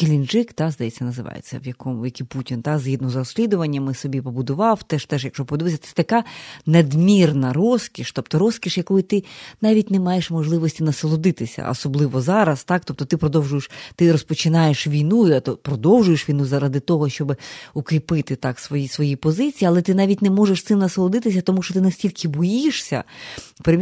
[0.00, 4.82] Геленджик, та, здається, називається, в якому який Путін та, згідно з розслідуваннями собі побудував.
[4.82, 6.24] Теж, теж, якщо подивитися, це така
[6.66, 9.24] надмірна розкіш, тобто розкіш, якою ти
[9.60, 12.64] навіть не маєш можливості насолодитися, особливо зараз.
[12.64, 12.82] Так?
[12.84, 17.36] Тобто ти продовжуєш, ти розпочинаєш війну, а то продовжуєш війну заради того, щоб
[17.74, 21.74] укріпити захистити так свої свої позиції, але ти навіть не можеш цим насолодитися, тому що
[21.74, 23.04] ти настільки боїшся,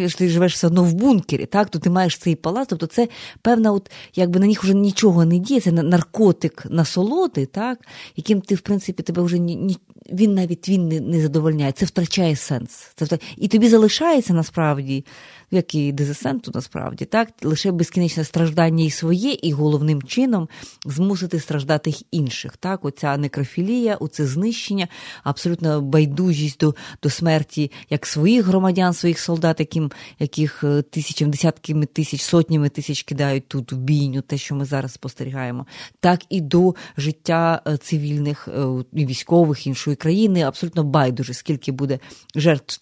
[0.07, 2.69] що ти живеш все одно в бункері, так, то ти маєш цей палац.
[2.69, 3.09] Тобто це
[3.43, 7.79] певна, от, якби на них вже нічого не діє, це наркотик насолоди, так,
[8.17, 9.77] яким ти, в принципі, тебе вже ні, ні
[10.13, 11.73] він навіть він не, не задовольняє.
[11.73, 12.71] Це втрачає сенс.
[12.95, 13.21] Це втрач...
[13.37, 15.05] І тобі залишається насправді
[15.51, 20.49] як і дезесенту, насправді, так лише безкінечне страждання і своє, і головним чином
[20.87, 22.57] змусити страждати інших.
[22.57, 24.89] Так, оця некрофілія, оце знищення,
[25.25, 31.87] абсолютна байдужість до до смерті як своїх громадян, своїх солдат, яким яких е, тисячами, десятками
[31.87, 35.67] тисяч, сотнями тисяч кидають тут в бійню, те, що ми зараз спостерігаємо,
[36.01, 40.43] так і до життя е, цивільних е, і військових іншої країни.
[40.43, 41.99] Абсолютно байдуже, скільки буде
[42.35, 42.75] жертв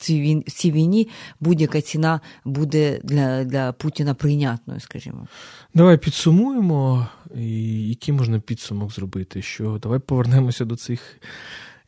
[0.46, 1.08] в цій війні,
[1.40, 5.26] будь-яка ціна буде для для Путіна прийнятною, скажімо.
[5.74, 9.42] Давай підсумуємо, і який можна підсумок зробити.
[9.42, 11.20] Що Давай повернемося до цих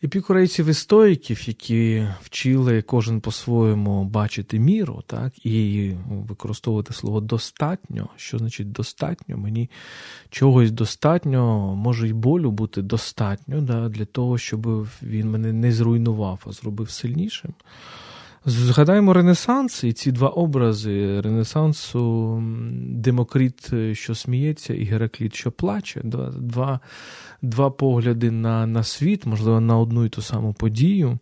[0.05, 8.09] епікурейців і стоїків, які вчили кожен по-своєму бачити міру, так, і використовувати слово достатньо.
[8.17, 9.39] Що значить достатньо?
[9.39, 9.71] Мені
[10.31, 16.41] чогось достатньо, може й болю бути достатньо да, для того, щоб він мене не зруйнував,
[16.47, 17.55] а зробив сильнішим.
[18.49, 22.43] Згадаємо Ренесанс і ці два образи Ренесансу,
[22.83, 26.01] Демокріт, що сміється, і Геракліт, що плаче.
[26.05, 26.81] Два два,
[27.43, 31.19] два погляди на на світ, можливо, на одну і ту саму подію.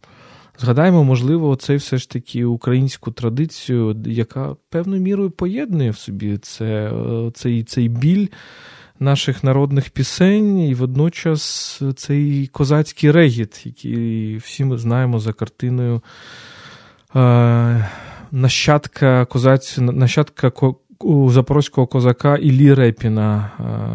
[0.58, 6.92] Згадаємо, можливо, цей все ж таки українську традицію, яка певною мірою поєднує в собі це,
[7.34, 8.26] цей, цей біль
[9.00, 16.00] наших народних пісень, і водночас цей козацький регіт, який всі ми знаємо за картиною е,
[18.32, 20.52] нащадка козаць, нащадка
[21.00, 23.50] у запорозького козака Іллі Репіна.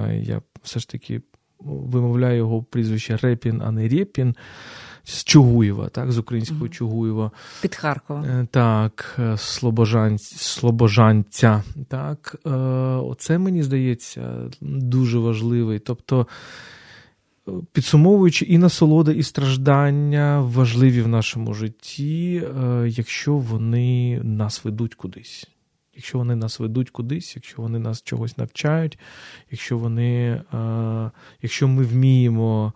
[0.09, 1.21] Е, я все ж таки
[1.59, 4.35] вимовляю його прізвище Репін, а не Рєпін
[5.03, 7.31] з Чугуєва, так, з українського mm Чугуєва.
[7.61, 8.23] Під Харкова.
[8.27, 10.17] Е, так, е, Слобожан...
[10.19, 11.63] Слобожанця.
[11.87, 15.79] Так, е, Оце мені здається дуже важливий.
[15.79, 16.27] Тобто,
[17.71, 22.43] підсумовуючи і насолода, і страждання важливі в нашому житті,
[22.87, 25.47] якщо вони нас ведуть кудись.
[25.95, 28.99] Якщо вони нас ведуть кудись, якщо вони нас чогось навчають,
[29.51, 30.41] якщо вони,
[31.41, 32.73] якщо ми вміємо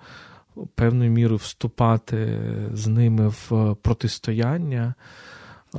[0.75, 2.39] певною мірою вступати
[2.73, 4.93] з ними в протистояння.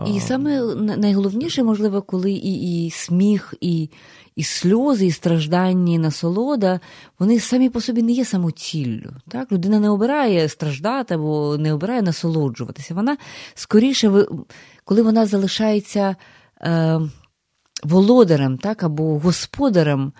[0.07, 3.90] І саме найголовніше, можливо, коли і і сміх, і
[4.36, 6.80] і сльози, і страждання, і насолода,
[7.18, 9.11] вони самі по собі не є самоціллю.
[9.28, 9.53] Так?
[9.53, 12.94] Людина не обирає страждати або не обирає насолоджуватися.
[12.94, 13.16] Вона
[13.55, 14.26] скоріше,
[14.84, 16.16] коли вона залишається
[16.62, 17.01] е,
[17.84, 20.12] володарем так, або господарем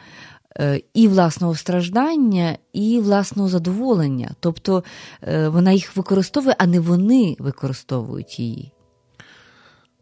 [0.59, 4.31] Е, і власного страждання, і власного задоволення.
[4.41, 4.85] Тобто
[5.23, 8.73] е, вона їх використовує, а не вони використовують її.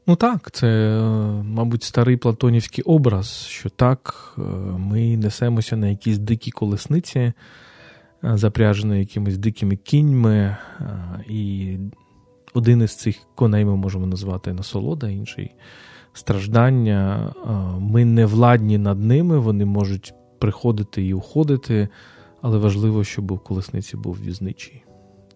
[0.06, 1.02] Ну так, це, е,
[1.42, 4.34] мабуть, старий платонівський образ, що так,
[4.78, 7.32] ми несемося на якісь дикі колесниці,
[8.22, 10.56] запряжені якимись дикими кіньми,
[11.28, 11.76] і
[12.54, 15.54] один із цих коней ми можемо назвати насолода, інший
[16.12, 17.32] страждання.
[17.78, 21.88] Ми не владні над ними, вони можуть приходити і уходити,
[22.42, 24.84] але важливо, щоб у колесниці був візничий.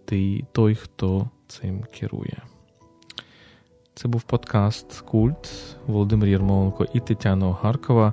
[0.05, 2.43] Ти той, хто цим керує.
[3.99, 8.13] Це був подкаст Культ Володимир Єрмоленко і Тетяна Огаркова.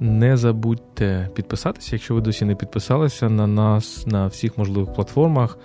[0.00, 5.58] Не забудьте підписатися, якщо ви досі не підписалися на нас на всіх можливих платформах: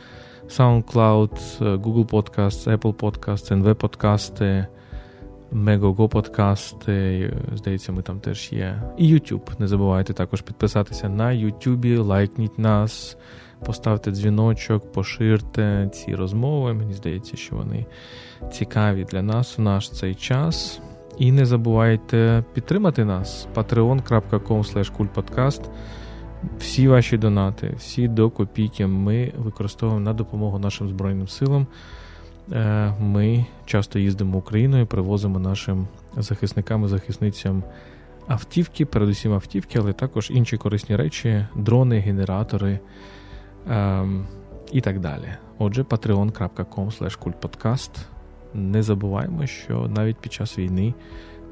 [0.48, 4.68] SoundCloud, Google Podcasts, Apple Podcasts, NV Подкасти.
[5.54, 8.82] Megogo подкасти, здається, ми там теж є.
[8.98, 9.60] І YouTube.
[9.60, 13.18] Не забувайте також підписатися на YouTube, лайкніть нас,
[13.66, 16.74] поставте дзвіночок, поширте ці розмови.
[16.74, 17.86] Мені здається, що вони
[18.52, 20.82] цікаві для нас в наш цей час.
[21.18, 25.70] І не забувайте підтримати нас patreon.com.
[26.60, 31.68] Всі ваші донати, всі до копійки ми використовуємо на допомогу нашим Збройним силам.
[32.52, 35.88] Е, ми часто їздимо Україною, привозимо нашим
[36.18, 37.64] захисникам і захисницям
[38.28, 42.80] автівки, передусім автівки, але також інші корисні речі, дрони, генератори
[43.68, 44.28] ем,
[44.72, 45.34] і так далі.
[45.58, 47.90] Отже, patreon.com.
[48.54, 50.94] Не забуваємо, що навіть під час війни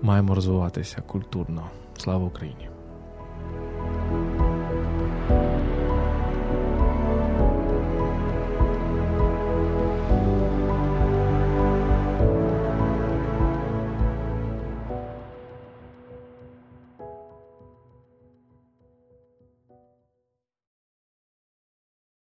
[0.02, 1.70] маємо розвиватися культурно.
[1.98, 2.67] Слава Україні!